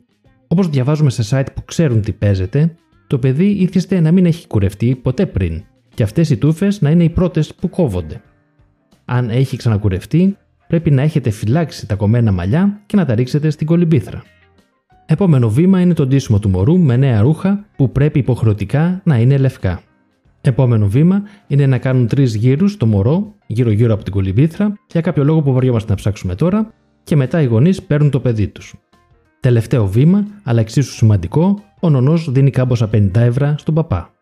Όπως 0.48 0.70
διαβάζουμε 0.70 1.10
σε 1.10 1.24
site 1.30 1.48
που 1.56 1.66
ξέρουν 1.66 2.02
τι 2.02 2.12
παίζεται, 2.12 2.76
το 3.08 3.20
παιδί 3.20 3.46
ήθιστε 3.46 4.00
να 4.00 4.12
μην 4.12 4.26
έχει 4.26 4.48
κουρευτεί 4.48 4.96
ποτέ 4.96 5.26
πριν, 5.26 5.64
και 5.94 6.04
αυτές 6.04 6.30
οι 6.30 6.38
τούφες 6.38 6.82
να 6.82 6.90
είναι 6.90 7.04
οι 7.04 7.10
πρώτες 7.10 7.56
που 7.56 7.70
κόβονται. 7.70 8.22
Αν 9.06 9.30
έχει 9.30 9.58
ξανακουρευτεί, 9.58 10.38
πρέπει 10.68 10.92
να 10.92 11.02
έχετε 11.02 11.30
φυλάξει 11.30 11.88
τα 11.88 11.96
κομμένα 11.96 12.32
μαλλιά 12.32 12.82
και 12.86 12.96
να 12.96 13.06
τα 13.06 13.16
ρίξετε 13.16 13.50
στην 13.50 13.68
κολυμπήθρα. 13.68 14.24
Επόμενο 15.06 15.50
βήμα 15.50 15.80
είναι 15.80 15.94
το 15.94 16.08
ντύσιμο 16.08 16.40
του 16.40 16.50
μωρού 16.50 16.80
με 16.80 16.98
νέα 16.98 17.22
ρούχα 17.22 17.66
που 17.76 17.92
πρέπει 17.92 18.20
υποχρεωτικά 18.20 19.02
να 19.04 19.18
είναι 19.18 19.38
λευκά. 19.38 19.82
Επόμενο 20.42 20.88
βήμα 20.88 21.24
είναι 21.48 21.66
να 21.66 21.78
κάνουν 21.78 22.08
τρεις 22.08 22.36
γύρους 22.36 22.78
το 22.78 22.86
μωρό 22.86 23.34
γύρω-γύρω 23.48 23.94
από 23.94 24.04
την 24.04 24.14
κολυμπήθρα 24.14 24.74
για 24.92 25.02
κάποιο 25.02 25.24
λόγο 25.24 25.42
που 25.42 25.54
βαριόμαστε 25.54 25.90
να 25.90 25.96
ψάξουμε 25.96 26.36
τώρα 26.36 26.74
και 27.04 27.16
μετά 27.16 27.42
οι 27.42 27.46
γονείς 27.46 27.84
παίρνουν 27.84 28.10
το 28.10 28.20
παιδί 28.20 28.48
τους. 28.48 28.74
Τελευταίο 29.40 29.88
βήμα, 29.88 30.26
αλλά 30.44 30.60
εξίσου 30.60 30.94
σημαντικό, 30.94 31.64
ο 31.80 31.90
νονός 31.90 32.32
δίνει 32.32 32.50
κάμποσα 32.50 32.90
50 32.94 33.10
ευρώ 33.16 33.56
στον 33.58 33.74
παπά. 33.74 34.14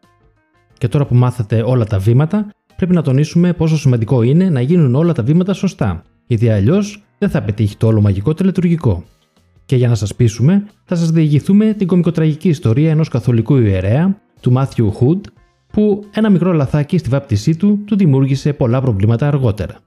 Και 0.77 0.87
τώρα 0.87 1.05
που 1.05 1.15
μάθατε 1.15 1.61
όλα 1.61 1.85
τα 1.85 1.99
βήματα, 1.99 2.49
πρέπει 2.75 2.93
να 2.93 3.01
τονίσουμε 3.01 3.53
πόσο 3.53 3.77
σημαντικό 3.77 4.21
είναι 4.21 4.49
να 4.49 4.61
γίνουν 4.61 4.95
όλα 4.95 5.13
τα 5.13 5.23
βήματα 5.23 5.53
σωστά 5.53 6.03
γιατί 6.31 6.49
αλλιώς 6.49 7.03
δεν 7.17 7.29
θα 7.29 7.41
πετύχει 7.41 7.77
το 7.77 7.87
όλο 7.87 8.01
μαγικό 8.01 8.33
τελετουργικό. 8.33 9.03
Και 9.65 9.75
για 9.75 9.87
να 9.87 9.95
σας 9.95 10.15
πείσουμε, 10.15 10.63
θα 10.83 10.95
σας 10.95 11.11
διηγηθούμε 11.11 11.73
την 11.73 11.87
κομικοτραγική 11.87 12.49
ιστορία 12.49 12.91
ενός 12.91 13.07
καθολικού 13.07 13.57
ιερέα, 13.57 14.17
του 14.41 14.51
Μάθιου 14.51 14.91
Χουντ, 14.91 15.25
που 15.71 16.03
ένα 16.13 16.29
μικρό 16.29 16.53
λαθάκι 16.53 16.97
στη 16.97 17.09
βάπτισή 17.09 17.55
του 17.55 17.83
του 17.85 17.95
δημιούργησε 17.95 18.53
πολλά 18.53 18.81
προβλήματα 18.81 19.27
αργότερα. 19.27 19.79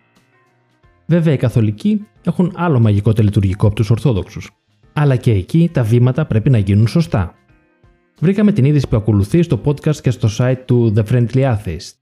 Βέβαια, 1.07 1.33
οι 1.33 1.37
Καθολικοί 1.37 2.07
έχουν 2.25 2.53
άλλο 2.55 2.81
μαγικό 2.81 3.13
τελετουργικό 3.13 3.67
από 3.67 3.75
τους 3.75 3.91
Ορθόδοξους, 3.91 4.51
αλλά 4.93 5.17
και 5.17 5.31
εκεί 5.31 5.71
τα 5.73 5.83
βήματα 5.83 6.27
πρέπει 6.27 6.51
να 6.51 6.59
γίνουν 6.59 6.87
σωστά. 6.87 7.35
Βρήκαμε 8.21 8.53
την 8.53 8.65
είδηση 8.65 8.89
που 8.89 8.97
ακολουθεί 8.97 9.43
στο 9.43 9.61
podcast 9.65 9.97
και 9.97 10.11
στο 10.11 10.29
site 10.39 10.63
του 10.65 10.93
The 10.97 11.05
Friendly 11.05 11.55
Atheist. 11.55 11.93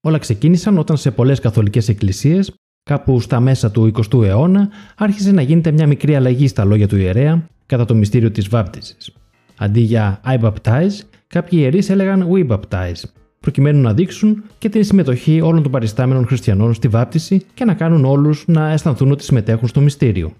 Όλα 0.00 0.18
ξεκίνησαν 0.18 0.78
όταν 0.78 0.96
σε 0.96 1.10
πολλές 1.10 1.40
καθολικές 1.40 1.88
εκκλησίες, 1.88 2.54
κάπου 2.82 3.20
στα 3.20 3.40
μέσα 3.40 3.70
του 3.70 3.92
20ου 3.94 4.22
αιώνα, 4.22 4.68
άρχισε 4.96 5.32
να 5.32 5.42
γίνεται 5.42 5.70
μια 5.70 5.86
μικρή 5.86 6.14
αλλαγή 6.14 6.48
στα 6.48 6.64
λόγια 6.64 6.88
του 6.88 6.96
ιερέα 6.96 7.48
κατά 7.66 7.84
το 7.84 7.94
μυστήριο 7.94 8.30
της 8.30 8.48
βάπτισης. 8.48 9.12
Αντί 9.56 9.80
για 9.80 10.20
I 10.26 10.40
baptize, 10.40 10.92
κάποιοι 11.26 11.58
ιερείς 11.62 11.90
έλεγαν 11.90 12.28
We 12.30 12.48
baptize, 12.48 13.02
προκειμένου 13.42 13.80
να 13.80 13.92
δείξουν 13.94 14.42
και 14.58 14.68
την 14.68 14.84
συμμετοχή 14.84 15.40
όλων 15.40 15.62
των 15.62 15.72
παριστάμενων 15.72 16.26
χριστιανών 16.26 16.74
στη 16.74 16.88
βάπτιση 16.88 17.42
και 17.54 17.64
να 17.64 17.74
κάνουν 17.74 18.04
όλους 18.04 18.44
να 18.46 18.70
αισθανθούν 18.70 19.10
ότι 19.10 19.24
συμμετέχουν 19.24 19.68
στο 19.68 19.80
μυστήριο. 19.80 20.32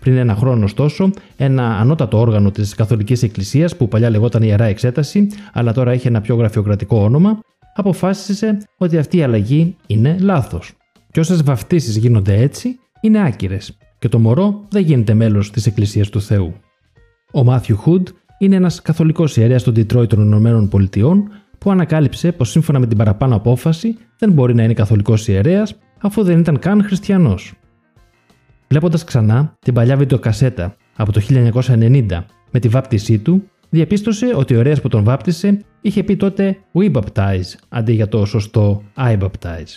Πριν 0.00 0.16
ένα 0.16 0.34
χρόνο, 0.34 0.64
ωστόσο, 0.64 1.10
ένα 1.36 1.78
ανώτατο 1.78 2.18
όργανο 2.18 2.50
της 2.50 2.74
Καθολικής 2.74 3.22
Εκκλησίας, 3.22 3.76
που 3.76 3.88
παλιά 3.88 4.10
λεγόταν 4.10 4.42
Ιερά 4.42 4.64
Εξέταση, 4.64 5.26
αλλά 5.52 5.72
τώρα 5.72 5.90
έχει 5.90 6.06
ένα 6.06 6.20
πιο 6.20 6.34
γραφειοκρατικό 6.34 7.02
όνομα, 7.02 7.38
αποφάσισε 7.74 8.58
ότι 8.76 8.98
αυτή 8.98 9.16
η 9.16 9.22
αλλαγή 9.22 9.76
είναι 9.86 10.16
λάθος. 10.20 10.72
Και 11.10 11.20
όσες 11.20 11.42
βαφτίσεις 11.42 11.96
γίνονται 11.96 12.36
έτσι, 12.36 12.78
είναι 13.00 13.26
άκυρες, 13.26 13.76
και 13.98 14.08
το 14.08 14.18
μωρό 14.18 14.64
δεν 14.68 14.82
γίνεται 14.82 15.14
μέλος 15.14 15.50
της 15.50 15.66
Εκκλησίας 15.66 16.08
του 16.08 16.20
Θεού. 16.20 16.54
Ο 17.32 17.44
Μάθιου 17.44 17.76
Χουντ 17.76 18.08
είναι 18.38 18.56
ένας 18.56 18.82
καθολικός 18.82 19.36
ιερέας 19.36 19.60
στο 19.60 19.72
Detroit 19.76 20.08
των 20.08 20.20
Ηνωμένων 20.20 20.68
Πολιτειών 20.68 21.30
που 21.62 21.70
ανακάλυψε 21.70 22.32
πως 22.32 22.50
σύμφωνα 22.50 22.78
με 22.78 22.86
την 22.86 22.96
παραπάνω 22.96 23.36
απόφαση 23.36 23.96
δεν 24.18 24.32
μπορεί 24.32 24.54
να 24.54 24.62
είναι 24.62 24.74
καθολικός 24.74 25.28
ιερέας 25.28 25.78
αφού 26.00 26.22
δεν 26.22 26.38
ήταν 26.38 26.58
καν 26.58 26.84
χριστιανός. 26.84 27.52
Βλέποντας 28.68 29.04
ξανά 29.04 29.54
την 29.58 29.74
παλιά 29.74 29.96
βιντεοκασέτα 29.96 30.76
από 30.96 31.12
το 31.12 31.20
1990 31.28 32.24
με 32.50 32.60
τη 32.60 32.68
βάπτισή 32.68 33.18
του, 33.18 33.50
διαπίστωσε 33.70 34.32
ότι 34.34 34.54
ο 34.54 34.56
ιερέας 34.56 34.80
που 34.80 34.88
τον 34.88 35.04
βάπτισε 35.04 35.58
είχε 35.80 36.02
πει 36.02 36.16
τότε 36.16 36.58
We 36.74 36.92
baptize 36.92 37.54
αντί 37.68 37.92
για 37.92 38.08
το 38.08 38.24
σωστό 38.24 38.82
I 38.96 39.18
baptize. 39.18 39.76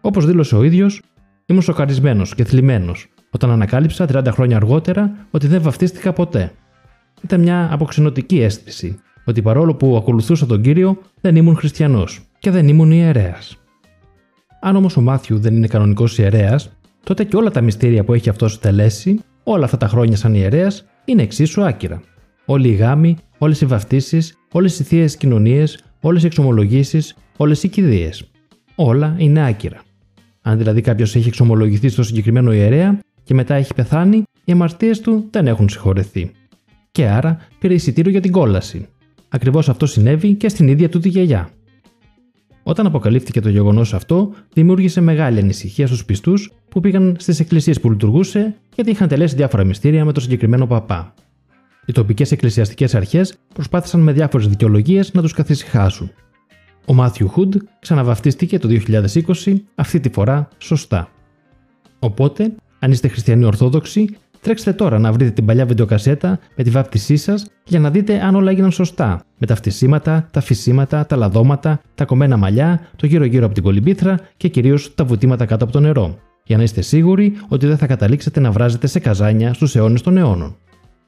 Όπως 0.00 0.26
δήλωσε 0.26 0.56
ο 0.56 0.62
ίδιος, 0.62 1.02
ήμουν 1.46 1.62
σοκαρισμένος 1.62 2.34
και 2.34 2.44
θλιμμένος 2.44 3.08
όταν 3.30 3.50
ανακάλυψα 3.50 4.06
30 4.12 4.26
χρόνια 4.30 4.56
αργότερα 4.56 5.26
ότι 5.30 5.46
δεν 5.46 5.62
βαφτίστηκα 5.62 6.12
ποτέ. 6.12 6.52
Ήταν 7.22 7.40
μια 7.40 7.68
αποξενωτική 7.72 8.40
αίσθηση 8.40 9.00
ότι 9.24 9.42
παρόλο 9.42 9.74
που 9.74 9.96
ακολουθούσα 9.96 10.46
τον 10.46 10.62
κύριο, 10.62 10.98
δεν 11.20 11.36
ήμουν 11.36 11.56
χριστιανός 11.56 12.20
και 12.38 12.50
δεν 12.50 12.68
ήμουν 12.68 12.90
ιερέας. 12.90 13.56
Αν 14.60 14.76
όμως 14.76 14.96
ο 14.96 15.00
Μάθιου 15.00 15.38
δεν 15.38 15.56
είναι 15.56 15.66
κανονικός 15.66 16.18
ιερέας, 16.18 16.70
τότε 17.04 17.24
και 17.24 17.36
όλα 17.36 17.50
τα 17.50 17.60
μυστήρια 17.60 18.04
που 18.04 18.14
έχει 18.14 18.28
αυτός 18.28 18.58
τελέσει, 18.58 19.20
όλα 19.42 19.64
αυτά 19.64 19.76
τα 19.76 19.88
χρόνια 19.88 20.16
σαν 20.16 20.34
ιερέας, 20.34 20.84
είναι 21.04 21.22
εξίσου 21.22 21.62
άκυρα. 21.62 22.02
Όλοι 22.44 22.68
οι 22.68 22.74
γάμοι, 22.74 23.16
όλες 23.38 23.60
οι 23.60 23.66
βαφτίσεις, 23.66 24.36
όλες 24.52 24.78
οι 24.78 24.82
θείες 24.82 25.16
κοινωνίες, 25.16 25.84
όλες 26.00 26.22
οι 26.22 26.26
εξομολογήσεις, 26.26 27.16
όλες 27.36 27.62
οι 27.62 27.68
κηδείες. 27.68 28.30
Όλα 28.74 29.14
είναι 29.18 29.46
άκυρα. 29.46 29.82
Αν 30.42 30.58
δηλαδή 30.58 30.80
κάποιος 30.80 31.16
έχει 31.16 31.28
εξομολογηθεί 31.28 31.88
στο 31.88 32.02
συγκεκριμένο 32.02 32.52
ιερέα 32.52 32.98
και 33.22 33.34
μετά 33.34 33.54
έχει 33.54 33.74
πεθάνει, 33.74 34.22
οι 34.44 34.52
αμαρτίες 34.52 35.00
του 35.00 35.28
δεν 35.30 35.46
έχουν 35.46 35.68
συγχωρεθεί. 35.68 36.30
Και 36.92 37.06
άρα 37.06 37.38
πήρε 37.58 37.74
εισιτήριο 37.74 38.10
για 38.10 38.20
την 38.20 38.32
κόλαση. 38.32 38.88
Ακριβώς 39.32 39.68
αυτό 39.68 39.86
συνέβη 39.86 40.34
και 40.34 40.48
στην 40.48 40.68
ίδια 40.68 40.88
του 40.88 40.98
τη 40.98 41.08
γιαγιά. 41.08 41.50
Όταν 42.62 42.86
αποκαλύφθηκε 42.86 43.40
το 43.40 43.48
γεγονός 43.48 43.94
αυτό, 43.94 44.32
δημιούργησε 44.52 45.00
μεγάλη 45.00 45.40
ανησυχία 45.40 45.86
στους 45.86 46.04
πιστούς 46.04 46.52
που 46.68 46.80
πήγαν 46.80 47.16
στις 47.18 47.40
εκκλησίες 47.40 47.80
που 47.80 47.90
λειτουργούσε 47.90 48.54
γιατί 48.74 48.90
είχαν 48.90 49.08
τελέσει 49.08 49.34
διάφορα 49.34 49.64
μυστήρια 49.64 50.04
με 50.04 50.12
το 50.12 50.20
συγκεκριμένο 50.20 50.66
παπά. 50.66 51.14
Οι 51.86 51.92
τοπικές 51.92 52.32
εκκλησιαστικές 52.32 52.94
αρχές 52.94 53.34
προσπάθησαν 53.54 54.00
με 54.00 54.12
διάφορες 54.12 54.48
δικαιολογίες 54.48 55.12
να 55.12 55.22
τους 55.22 55.32
καθησυχάσουν. 55.32 56.10
Ο 56.86 56.94
Μάθιου 56.94 57.28
Χουντ 57.28 57.54
ξαναβαφτίστηκε 57.80 58.58
το 58.58 58.68
2020, 58.68 59.54
αυτή 59.74 60.00
τη 60.00 60.08
φορά 60.08 60.48
σωστά. 60.58 61.10
Οπότε, 61.98 62.54
αν 62.78 62.90
είστε 62.90 63.08
χριστιανοί 63.08 63.44
Ορθόδοξοι, 63.44 64.16
Τρέξτε 64.40 64.72
τώρα 64.72 64.98
να 64.98 65.12
βρείτε 65.12 65.30
την 65.30 65.44
παλιά 65.44 65.66
βιντεοκασέτα 65.66 66.38
με 66.56 66.64
τη 66.64 66.70
βάπτισή 66.70 67.16
σας 67.16 67.46
για 67.64 67.80
να 67.80 67.90
δείτε 67.90 68.20
αν 68.20 68.34
όλα 68.34 68.50
έγιναν 68.50 68.70
σωστά. 68.70 69.24
Με 69.38 69.46
τα 69.46 69.54
φτισήματα, 69.54 70.28
τα 70.30 70.40
φυσίματα, 70.40 71.06
τα 71.06 71.16
λαδώματα, 71.16 71.80
τα 71.94 72.04
κομμένα 72.04 72.36
μαλλιά, 72.36 72.80
το 72.96 73.06
γύρω-γύρω 73.06 73.44
από 73.44 73.54
την 73.54 73.62
κολυμπήθρα 73.62 74.18
και 74.36 74.48
κυρίως 74.48 74.94
τα 74.94 75.04
βουτήματα 75.04 75.44
κάτω 75.44 75.64
από 75.64 75.72
το 75.72 75.80
νερό. 75.80 76.18
Για 76.44 76.56
να 76.56 76.62
είστε 76.62 76.80
σίγουροι 76.80 77.32
ότι 77.48 77.66
δεν 77.66 77.76
θα 77.76 77.86
καταλήξετε 77.86 78.40
να 78.40 78.50
βράζετε 78.50 78.86
σε 78.86 78.98
καζάνια 78.98 79.54
στους 79.54 79.76
αιώνες 79.76 80.02
των 80.02 80.16
αιώνων. 80.16 80.56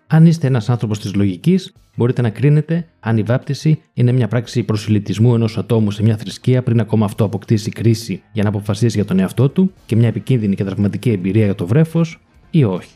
Αν 0.06 0.26
είστε 0.26 0.46
ένας 0.46 0.70
άνθρωπος 0.70 1.00
της 1.00 1.14
λογικής, 1.14 1.72
μπορείτε 1.96 2.22
να 2.22 2.30
κρίνετε 2.30 2.86
αν 3.00 3.16
η 3.16 3.22
βάπτιση 3.22 3.82
είναι 3.94 4.12
μια 4.12 4.28
πράξη 4.28 4.62
προσιλητισμού 4.62 5.34
ενός 5.34 5.58
ατόμου 5.58 5.90
σε 5.90 6.02
μια 6.02 6.16
θρησκεία 6.16 6.62
πριν 6.62 6.80
ακόμα 6.80 7.04
αυτό 7.04 7.24
αποκτήσει 7.24 7.70
κρίση 7.70 8.22
για 8.32 8.42
να 8.42 8.48
αποφασίσει 8.48 8.96
για 8.96 9.04
τον 9.04 9.18
εαυτό 9.18 9.48
του 9.48 9.72
και 9.86 9.96
μια 9.96 10.08
επικίνδυνη 10.08 10.54
και 10.54 10.64
τραυματική 10.64 11.10
εμπειρία 11.10 11.44
για 11.44 11.54
το 11.54 11.66
βρέφος 11.66 12.20
ή 12.50 12.64
όχι. 12.64 12.90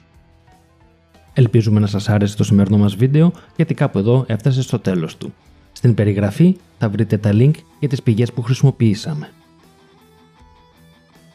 Ελπίζουμε 1.38 1.80
να 1.80 1.86
σας 1.86 2.08
άρεσε 2.08 2.36
το 2.36 2.44
σημερινό 2.44 2.78
μας 2.78 2.94
βίντεο 2.94 3.32
γιατί 3.56 3.74
κάπου 3.74 3.98
εδώ 3.98 4.24
έφτασε 4.26 4.62
στο 4.62 4.78
τέλος 4.78 5.16
του. 5.16 5.32
Στην 5.72 5.94
περιγραφή 5.94 6.56
θα 6.78 6.88
βρείτε 6.88 7.16
τα 7.16 7.30
link 7.32 7.50
για 7.78 7.88
τις 7.88 8.02
πηγές 8.02 8.32
που 8.32 8.42
χρησιμοποιήσαμε. 8.42 9.28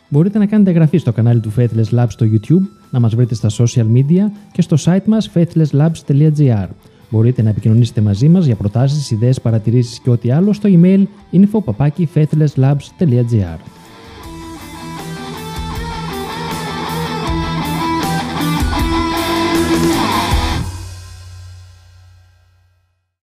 Μπορείτε 0.10 0.38
να 0.38 0.46
κάνετε 0.46 0.70
εγγραφή 0.70 0.98
στο 0.98 1.12
κανάλι 1.12 1.40
του 1.40 1.54
Faithless 1.58 1.90
Labs 1.92 2.06
στο 2.08 2.26
YouTube, 2.26 2.62
να 2.90 3.00
μας 3.00 3.16
βρείτε 3.16 3.36
στα 3.36 3.50
social 3.50 3.86
media 3.94 4.24
και 4.52 4.62
στο 4.62 4.78
site 4.86 5.04
μας 5.06 5.30
faithlesslabs.gr. 5.34 6.68
Μπορείτε 7.10 7.42
να 7.42 7.50
επικοινωνήσετε 7.50 8.02
μαζί 8.02 8.28
μας 8.28 8.46
για 8.46 8.56
προτάσεις, 8.56 9.12
ιδέες, 9.12 9.42
παρατηρήσεις 9.42 10.00
και 10.00 10.10
ό,τι 10.10 10.32
άλλο 10.32 10.54
στο 10.54 10.70
email 10.74 11.04
info.faithlesslabs.gr. 11.32 13.81